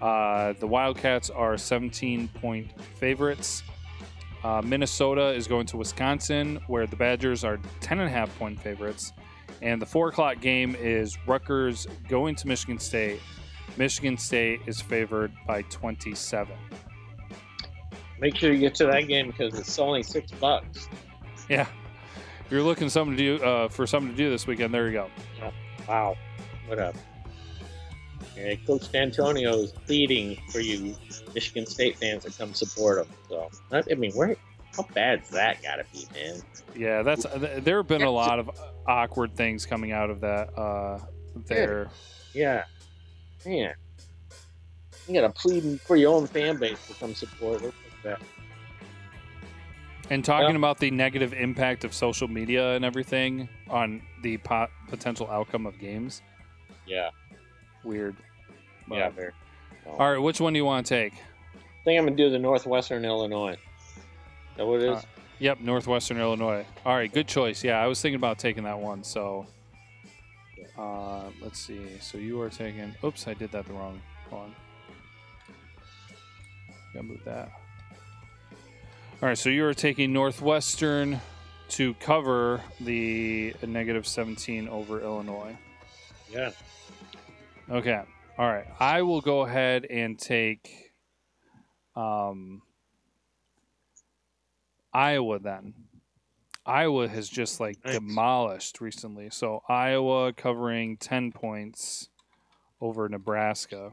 [0.00, 3.62] Uh, the Wildcats are 17 point favorites.
[4.42, 8.58] Uh, Minnesota is going to Wisconsin, where the Badgers are 10 and a half point
[8.58, 9.12] favorites.
[9.62, 13.20] And the four o'clock game is Rutgers going to Michigan State.
[13.76, 16.56] Michigan State is favored by 27.
[18.18, 20.88] Make sure you get to that game because it's only six bucks.
[21.48, 21.66] Yeah.
[22.44, 24.92] If you're looking something to do uh, for something to do this weekend, there you
[24.92, 25.10] go.
[25.88, 26.16] Wow.
[26.66, 26.94] What up?
[28.36, 30.94] Yeah, Coach D'Antonio is pleading for you
[31.34, 33.12] Michigan State fans to come support him.
[33.28, 34.36] So, I mean, where,
[34.76, 36.40] how bad's that got to be, man?
[36.74, 37.26] Yeah, that's
[37.58, 38.50] there have been a lot of
[38.86, 40.98] awkward things coming out of that uh,
[41.46, 41.88] there.
[42.32, 42.64] Yeah.
[43.44, 43.74] Man.
[45.08, 47.62] You got to plead for your own fan base to come support.
[47.62, 48.20] Look at that.
[50.10, 50.56] And talking Yeah.
[50.56, 55.78] about the negative impact of social media and everything on the pot- potential outcome of
[55.78, 56.22] games.
[56.86, 57.10] Yeah.
[57.84, 58.16] Weird.
[58.88, 59.32] But- Yeah, very.
[59.86, 61.14] All right, which one do you want to take?
[61.14, 63.52] I think I'm going to do the Northwestern Illinois.
[63.52, 63.58] Is
[64.56, 64.98] that what it is?
[64.98, 65.02] Uh,
[65.38, 66.66] Yep, Northwestern Illinois.
[66.84, 67.64] All right, good choice.
[67.64, 69.02] Yeah, I was thinking about taking that one.
[69.02, 69.46] So,
[70.78, 71.98] uh, let's see.
[72.00, 72.94] So you are taking.
[73.02, 74.02] Oops, I did that the wrong.
[74.28, 74.54] Hold on.
[76.92, 77.50] Gotta move that.
[79.22, 81.20] All right, so you are taking Northwestern
[81.70, 85.56] to cover the negative 17 over Illinois.
[86.30, 86.50] Yeah.
[87.70, 88.02] Okay.
[88.36, 88.66] All right.
[88.80, 90.92] I will go ahead and take
[91.94, 92.62] um,
[94.92, 95.74] Iowa then.
[96.66, 99.30] Iowa has just like demolished recently.
[99.30, 102.08] So Iowa covering 10 points
[102.80, 103.92] over Nebraska.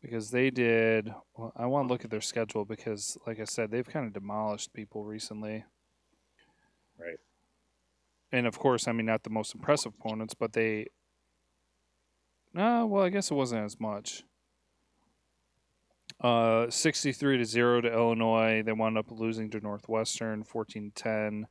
[0.00, 1.12] Because they did.
[1.36, 4.12] Well, I want to look at their schedule because, like I said, they've kind of
[4.12, 5.64] demolished people recently.
[6.98, 7.18] Right.
[8.32, 10.86] And of course, I mean, not the most impressive opponents, but they.
[12.54, 14.24] No, well, I guess it wasn't as much.
[16.20, 18.62] Uh, 63 to 0 to Illinois.
[18.62, 21.46] They wound up losing to Northwestern 14 10.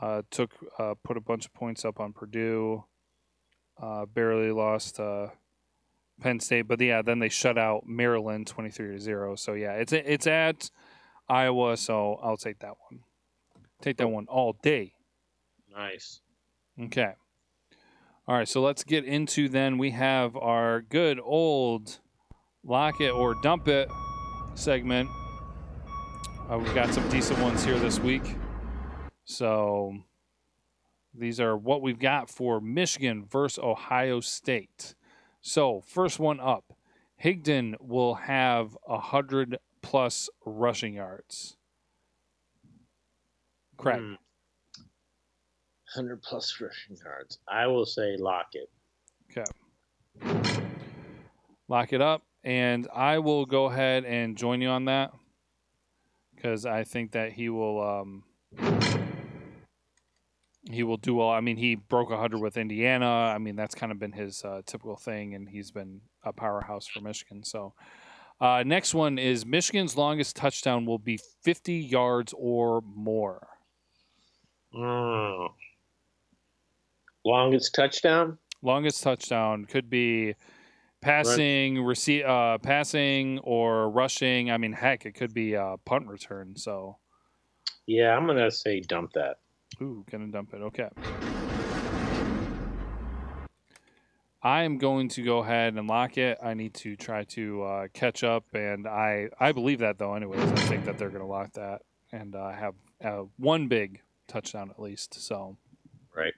[0.00, 2.84] Uh, took uh, put a bunch of points up on Purdue.
[3.80, 5.28] Uh, barely lost uh,
[6.20, 9.34] Penn State, but yeah, then they shut out Maryland 23 to 0.
[9.36, 10.70] So yeah, it's it's at
[11.28, 13.00] Iowa, so I'll take that one.
[13.82, 14.92] Take that one all day.
[15.72, 16.20] Nice.
[16.80, 17.14] Okay.
[18.30, 19.76] All right, so let's get into then.
[19.76, 21.98] We have our good old
[22.62, 23.90] lock it or dump it
[24.54, 25.10] segment.
[26.48, 28.22] Uh, we've got some decent ones here this week.
[29.24, 29.96] So
[31.12, 34.94] these are what we've got for Michigan versus Ohio State.
[35.40, 36.72] So, first one up
[37.24, 41.56] Higdon will have 100 plus rushing yards.
[43.76, 44.02] Correct.
[44.02, 44.14] Hmm.
[45.94, 47.38] 100 plus rushing yards.
[47.48, 48.70] I will say lock it.
[49.30, 49.44] Okay.
[51.68, 52.22] Lock it up.
[52.42, 55.12] And I will go ahead and join you on that
[56.34, 57.82] because I think that he will.
[57.82, 58.24] Um,
[60.70, 61.30] he will do well.
[61.30, 63.06] I mean, he broke 100 with Indiana.
[63.06, 66.86] I mean, that's kind of been his uh, typical thing, and he's been a powerhouse
[66.86, 67.42] for Michigan.
[67.44, 67.74] So,
[68.40, 73.48] uh, next one is Michigan's longest touchdown will be 50 yards or more.
[74.74, 75.48] Mm.
[77.24, 78.38] Longest touchdown?
[78.62, 80.34] Longest touchdown could be
[81.00, 84.50] passing, receive, uh, passing or rushing.
[84.50, 86.56] I mean, heck, it could be a punt return.
[86.56, 86.96] So,
[87.86, 89.38] Yeah, I'm going to say dump that.
[89.80, 90.58] ooh, gonna dump it.
[90.62, 90.88] Okay.
[94.42, 96.38] I am going to go ahead and lock it.
[96.42, 100.14] I need to try to uh, catch up, and I I believe that though.
[100.14, 102.74] Anyways, I think that they're gonna lock that and uh, have
[103.04, 105.14] uh, one big touchdown at least.
[105.20, 105.56] So.
[106.16, 106.32] Right.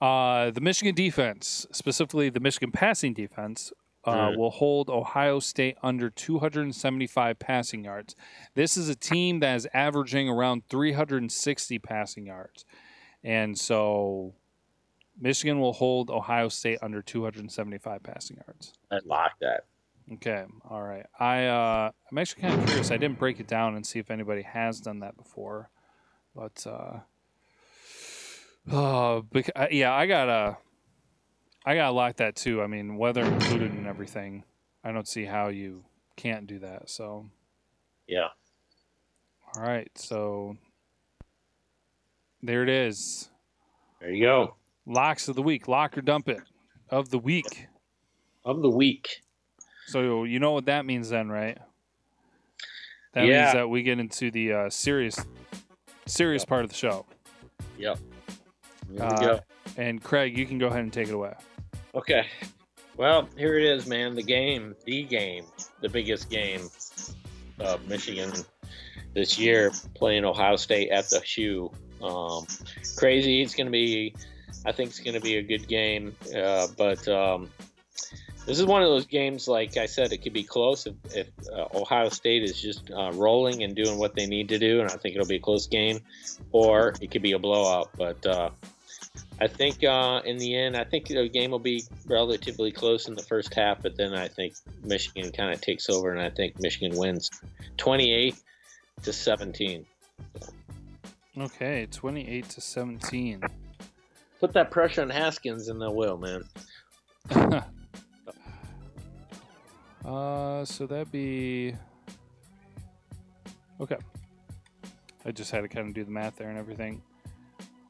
[0.00, 3.72] Uh, the Michigan defense, specifically the Michigan passing defense,
[4.04, 4.36] uh, Mm.
[4.38, 8.16] will hold Ohio State under 275 passing yards.
[8.54, 12.64] This is a team that is averaging around 360 passing yards.
[13.22, 14.34] And so
[15.20, 18.72] Michigan will hold Ohio State under 275 passing yards.
[18.90, 19.66] I'd lock that.
[20.14, 21.04] Okay, all right.
[21.18, 22.90] I uh, I'm actually kind of curious.
[22.90, 25.68] I didn't break it down and see if anybody has done that before,
[26.34, 27.00] but uh,
[28.70, 30.56] uh, bec- uh, yeah, I gotta,
[31.64, 32.62] I gotta like that too.
[32.62, 34.44] I mean, weather included and everything.
[34.82, 35.84] I don't see how you
[36.16, 36.88] can't do that.
[36.90, 37.30] So,
[38.06, 38.28] Yeah.
[39.56, 39.90] all right.
[39.96, 40.56] So
[42.42, 43.30] there it is.
[44.00, 44.56] There you go.
[44.86, 45.68] Locks of the week.
[45.68, 46.40] Lock or dump it
[46.88, 47.66] of the week.
[48.44, 49.22] Of the week.
[49.86, 51.58] So you know what that means then, right?
[53.12, 53.42] That Yeah.
[53.42, 55.18] means that we get into the uh, serious,
[56.06, 57.04] serious part of the show.
[57.76, 57.98] Yep.
[58.92, 59.40] Here Uh, we go.
[59.76, 61.34] And Craig, you can go ahead and take it away.
[61.94, 62.26] Okay.
[62.96, 64.14] Well, here it is, man.
[64.14, 65.46] The game, the game,
[65.80, 66.68] the biggest game
[67.58, 68.32] of Michigan
[69.14, 71.70] this year, playing Ohio State at the shoe.
[72.02, 72.46] Um,
[72.96, 73.42] crazy.
[73.42, 74.14] It's going to be,
[74.66, 76.14] I think it's going to be a good game.
[76.36, 77.50] Uh, but um,
[78.46, 81.28] this is one of those games, like I said, it could be close if, if
[81.52, 84.80] uh, Ohio State is just uh, rolling and doing what they need to do.
[84.80, 86.00] And I think it'll be a close game,
[86.52, 87.90] or it could be a blowout.
[87.96, 88.50] But uh,
[89.40, 93.14] I think uh, in the end, I think the game will be relatively close in
[93.14, 96.60] the first half, but then I think Michigan kind of takes over, and I think
[96.60, 97.30] Michigan wins
[97.78, 98.34] 28
[99.02, 99.86] to 17.
[101.38, 103.42] Okay, 28 to 17.
[104.40, 106.44] Put that pressure on Haskins, and they will, man.
[110.04, 111.74] uh, so that'd be
[113.80, 113.96] okay.
[115.24, 117.00] I just had to kind of do the math there and everything.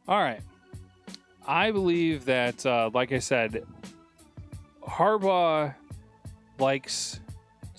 [0.07, 0.41] All right,
[1.47, 3.65] I believe that, uh, like I said,
[4.87, 5.75] Harbaugh
[6.59, 7.21] likes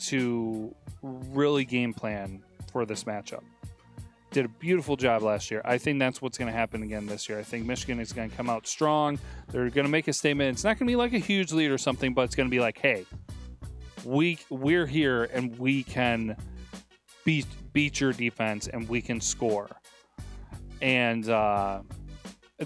[0.06, 3.44] to really game plan for this matchup.
[4.32, 5.62] did a beautiful job last year.
[5.66, 7.38] I think that's what's going to happen again this year.
[7.38, 9.20] I think Michigan is going to come out strong.
[9.50, 10.54] They're going to make a statement.
[10.54, 12.52] It's not going to be like a huge lead or something, but it's going to
[12.52, 13.06] be like, hey,
[14.06, 16.36] we we're here and we can
[17.26, 19.70] beat beat your defense and we can score.
[20.82, 21.82] And uh,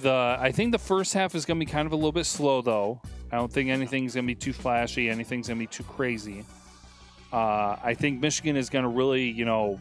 [0.02, 2.26] the I think the first half is going to be kind of a little bit
[2.26, 3.02] slow though.
[3.32, 5.10] I don't think anything's going to be too flashy.
[5.10, 6.46] Anything's going to be too crazy.
[7.34, 9.80] Uh, I think Michigan is going to really, you know,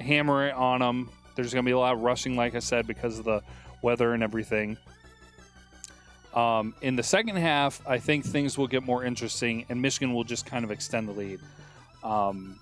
[0.00, 1.08] hammer it on them.
[1.34, 3.42] There's going to be a lot of rushing, like I said, because of the
[3.82, 4.76] weather and everything.
[6.34, 10.24] Um, in the second half, I think things will get more interesting, and Michigan will
[10.24, 11.40] just kind of extend the lead.
[12.04, 12.58] Um,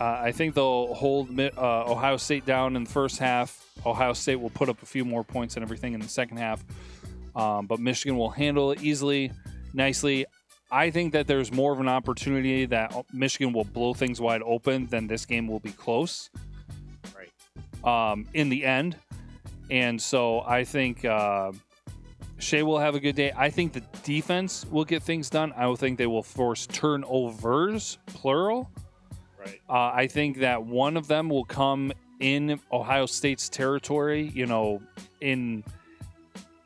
[0.00, 3.64] uh, I think they'll hold uh, Ohio State down in the first half.
[3.86, 6.64] Ohio State will put up a few more points and everything in the second half,
[7.36, 9.30] um, but Michigan will handle it easily,
[9.72, 10.26] nicely.
[10.70, 14.86] I think that there's more of an opportunity that Michigan will blow things wide open
[14.86, 16.30] than this game will be close.
[17.14, 18.10] Right.
[18.12, 18.96] Um, in the end,
[19.70, 21.52] and so I think uh,
[22.38, 23.32] Shea will have a good day.
[23.36, 25.52] I think the defense will get things done.
[25.56, 28.70] I will think they will force turnovers, plural.
[29.44, 29.60] Right.
[29.68, 34.80] Uh, I think that one of them will come in Ohio State's territory, you know,
[35.20, 35.64] in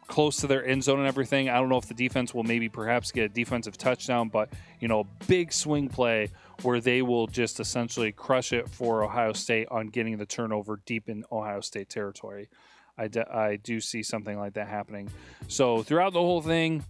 [0.06, 1.48] close to their end zone and everything.
[1.48, 4.50] I don't know if the defense will maybe perhaps get a defensive touchdown, but,
[4.80, 6.30] you know, big swing play
[6.62, 11.08] where they will just essentially crush it for Ohio State on getting the turnover deep
[11.08, 12.48] in Ohio State territory.
[12.96, 15.10] I, d- I do see something like that happening.
[15.46, 16.84] So throughout the whole thing,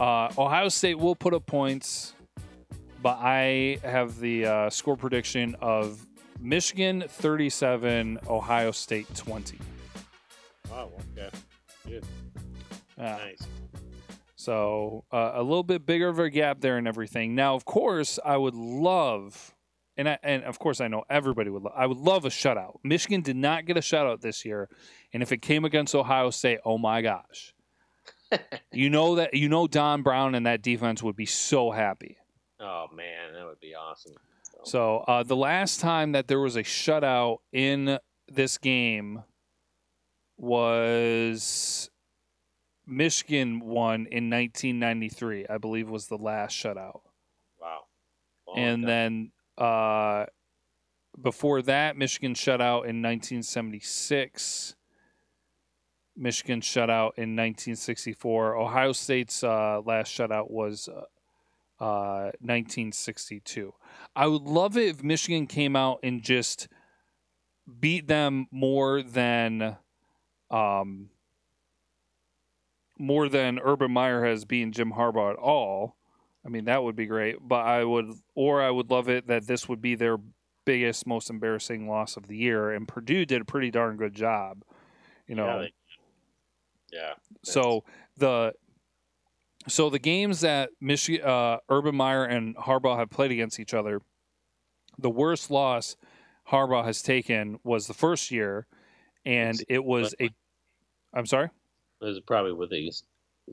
[0.00, 2.14] uh, Ohio State will put up points,
[3.02, 6.06] but I have the uh, score prediction of
[6.40, 9.58] Michigan 37, Ohio State 20.
[10.70, 10.92] Wow.
[11.16, 11.30] Okay.
[11.86, 12.04] Good.
[12.98, 13.16] Yeah.
[13.16, 13.46] Nice.
[14.36, 17.34] So uh, a little bit bigger of a gap there and everything.
[17.34, 19.54] Now, of course, I would love,
[19.96, 21.62] and I, and of course I know everybody would.
[21.62, 22.76] Lo- I would love a shutout.
[22.84, 24.68] Michigan did not get a shutout this year,
[25.12, 27.54] and if it came against Ohio State, oh my gosh,
[28.72, 32.16] you know that you know Don Brown and that defense would be so happy.
[32.60, 34.14] Oh man, that would be awesome.
[34.64, 39.22] So uh, the last time that there was a shutout in this game
[40.38, 41.90] was
[42.86, 45.46] Michigan won in 1993.
[45.48, 47.00] I believe was the last shutout,
[47.60, 47.80] Wow.
[48.48, 48.86] Long and time.
[48.86, 50.26] then uh,
[51.20, 54.74] before that, Michigan shut out in 1976.
[56.16, 58.56] Michigan shutout in 1964.
[58.56, 60.88] Ohio State's uh, last shutout was
[61.80, 63.72] uh, uh, 1962.
[64.14, 66.68] I would love it if Michigan came out and just
[67.80, 69.76] beat them more than
[70.50, 71.10] um,
[72.98, 75.96] more than Urban Meyer has beaten Jim Harbaugh at all.
[76.44, 77.36] I mean, that would be great.
[77.42, 80.16] But I would, or I would love it that this would be their
[80.64, 82.70] biggest, most embarrassing loss of the year.
[82.70, 84.62] And Purdue did a pretty darn good job.
[85.26, 85.72] You know, Yeah, they-
[86.92, 87.14] yeah.
[87.42, 87.84] so
[88.16, 88.54] the
[89.68, 94.00] so the games that Michigan, uh, Urban Meyer and Harbaugh have played against each other,
[94.98, 95.96] the worst loss
[96.50, 98.66] Harbaugh has taken was the first year,
[99.24, 100.30] and it was a.
[101.12, 101.50] I'm sorry.
[102.00, 102.92] It was probably with the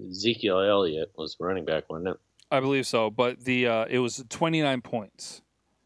[0.09, 2.17] Ezekiel Elliott was running back, wasn't it?
[2.51, 5.41] I believe so, but the uh, it was 29 points.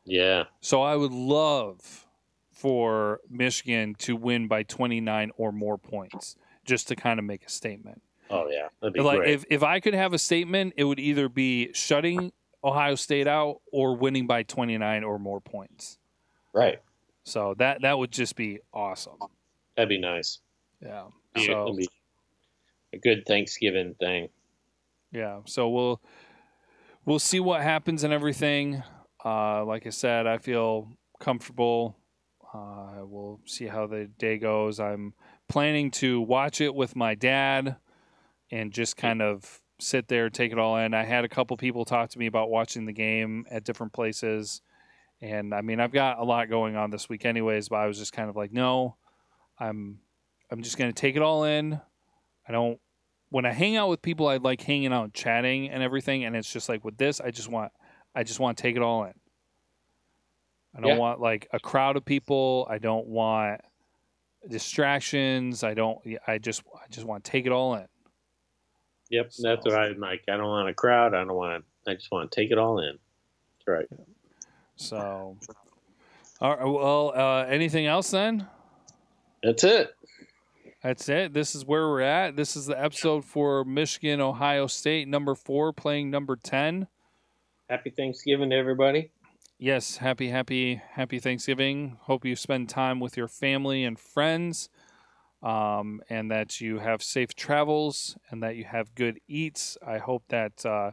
[0.06, 0.46] Yeah.
[0.62, 2.06] So I would love
[2.52, 6.36] for Michigan to win by 29 or more points,
[6.66, 8.02] just to kind of make a statement.
[8.30, 8.68] Oh yeah.
[8.82, 9.34] That'd be like great.
[9.34, 12.32] if, if I could have a statement, it would either be shutting
[12.64, 15.98] Ohio State out or winning by 29 or more points.
[16.54, 16.80] right.
[17.24, 19.18] So that that would just be awesome.
[19.76, 20.40] That'd be nice.
[20.82, 21.08] Yeah.
[21.38, 21.88] So be
[22.94, 24.30] a good Thanksgiving thing.
[25.12, 25.42] yeah.
[25.46, 26.02] So we'll
[27.06, 28.82] we'll see what happens and everything.
[29.26, 30.90] Uh, like I said, I feel
[31.20, 31.98] comfortable.
[32.54, 34.80] Uh, we'll see how the day goes.
[34.80, 35.14] I'm
[35.50, 37.76] planning to watch it with my dad
[38.52, 40.94] and just kind of sit there, take it all in.
[40.94, 44.62] I had a couple people talk to me about watching the game at different places.
[45.22, 47.98] And I mean, I've got a lot going on this week anyways, but I was
[47.98, 48.96] just kind of like, no,
[49.60, 50.00] I'm
[50.52, 51.80] I'm just going to take it all in.
[52.48, 52.80] I don't
[53.30, 56.36] when I hang out with people, I like hanging out and chatting and everything, and
[56.36, 57.72] it's just like with this, I just want
[58.16, 59.14] I just want to take it all in.
[60.76, 60.98] I don't Yeah.
[60.98, 62.68] want like a crowd of people.
[62.70, 63.62] I don't want
[64.48, 65.64] distractions.
[65.64, 66.00] I don't.
[66.28, 67.88] I just I just want to take it all in.
[69.10, 69.32] Yep.
[69.32, 70.24] So- That's what I'm like.
[70.28, 71.14] I don't want a crowd.
[71.14, 71.92] I don't want to.
[71.92, 72.98] I just want to take it all in.
[73.66, 73.88] That's right.
[74.76, 75.38] So,
[76.42, 76.66] all right.
[76.66, 78.46] Well, uh, anything else then?
[79.42, 79.94] That's it.
[80.84, 81.34] That's it.
[81.34, 82.36] This is where we're at.
[82.36, 86.88] This is the episode for Michigan, Ohio State, number four playing number ten.
[87.70, 89.12] Happy Thanksgiving to everybody.
[89.58, 91.98] Yes, happy, happy, happy Thanksgiving.
[92.02, 94.70] Hope you spend time with your family and friends,
[95.44, 99.78] um, and that you have safe travels and that you have good eats.
[99.86, 100.92] I hope that uh,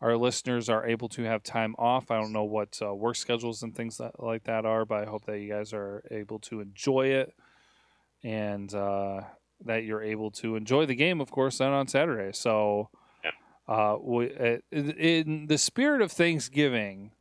[0.00, 2.10] our listeners are able to have time off.
[2.10, 5.10] I don't know what uh, work schedules and things that, like that are, but I
[5.10, 7.34] hope that you guys are able to enjoy it
[8.22, 9.22] and uh,
[9.64, 12.32] that you're able to enjoy the game, of course, then on Saturday.
[12.32, 12.90] So,
[13.68, 17.12] uh, we, uh, in the spirit of Thanksgiving,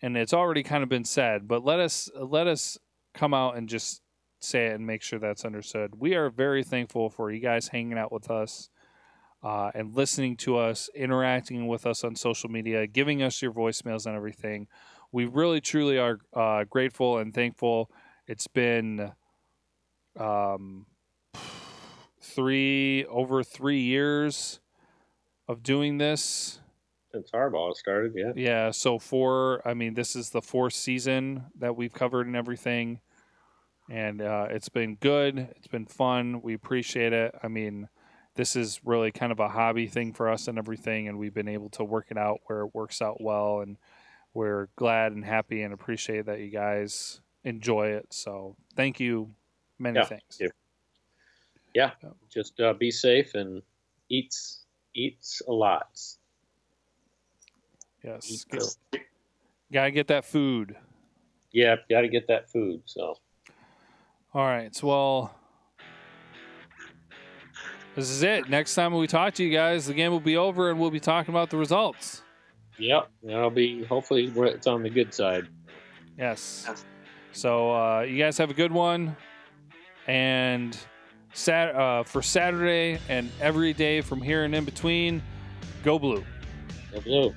[0.00, 2.78] and it's already kind of been said, but let us let us
[3.14, 4.00] come out and just
[4.44, 5.94] say it and make sure that's understood.
[5.98, 8.70] We are very thankful for you guys hanging out with us
[9.42, 14.06] uh, and listening to us, interacting with us on social media, giving us your voicemails
[14.06, 14.68] and everything.
[15.10, 17.90] We really, truly are uh, grateful and thankful.
[18.26, 19.12] It's been
[20.18, 20.86] um,
[22.20, 24.60] three over three years
[25.48, 26.60] of doing this.
[27.12, 28.32] Since Harbaugh started, yeah.
[28.34, 29.60] Yeah, so four.
[29.66, 33.00] I mean, this is the fourth season that we've covered and everything,
[33.92, 35.38] and uh, it's been good.
[35.56, 36.40] It's been fun.
[36.40, 37.34] We appreciate it.
[37.42, 37.88] I mean,
[38.36, 41.46] this is really kind of a hobby thing for us and everything, and we've been
[41.48, 43.76] able to work it out where it works out well, and
[44.32, 48.06] we're glad and happy and appreciate that you guys enjoy it.
[48.14, 49.34] So, thank you.
[49.78, 50.38] Many Yeah, thanks.
[50.38, 50.52] thank
[51.74, 51.90] Yeah,
[52.32, 53.62] just uh, be safe and
[54.08, 54.64] eats
[54.94, 56.00] eats a lot.
[58.02, 59.02] Yes, Get-
[59.70, 60.76] gotta get that food.
[61.52, 62.80] Yeah, got to get that food.
[62.86, 63.18] So
[64.34, 64.74] All right.
[64.74, 65.34] So, well,
[67.94, 68.48] this is it.
[68.48, 71.00] Next time we talk to you guys, the game will be over and we'll be
[71.00, 72.22] talking about the results.
[72.78, 75.48] yep, that'll be hopefully it's on the good side.
[76.18, 76.84] Yes.
[77.32, 79.16] So, uh, you guys have a good one.
[80.06, 80.76] And
[81.34, 85.22] sat, uh, for Saturday and every day from here and in between,
[85.84, 86.24] go blue.
[86.92, 87.34] Go blue.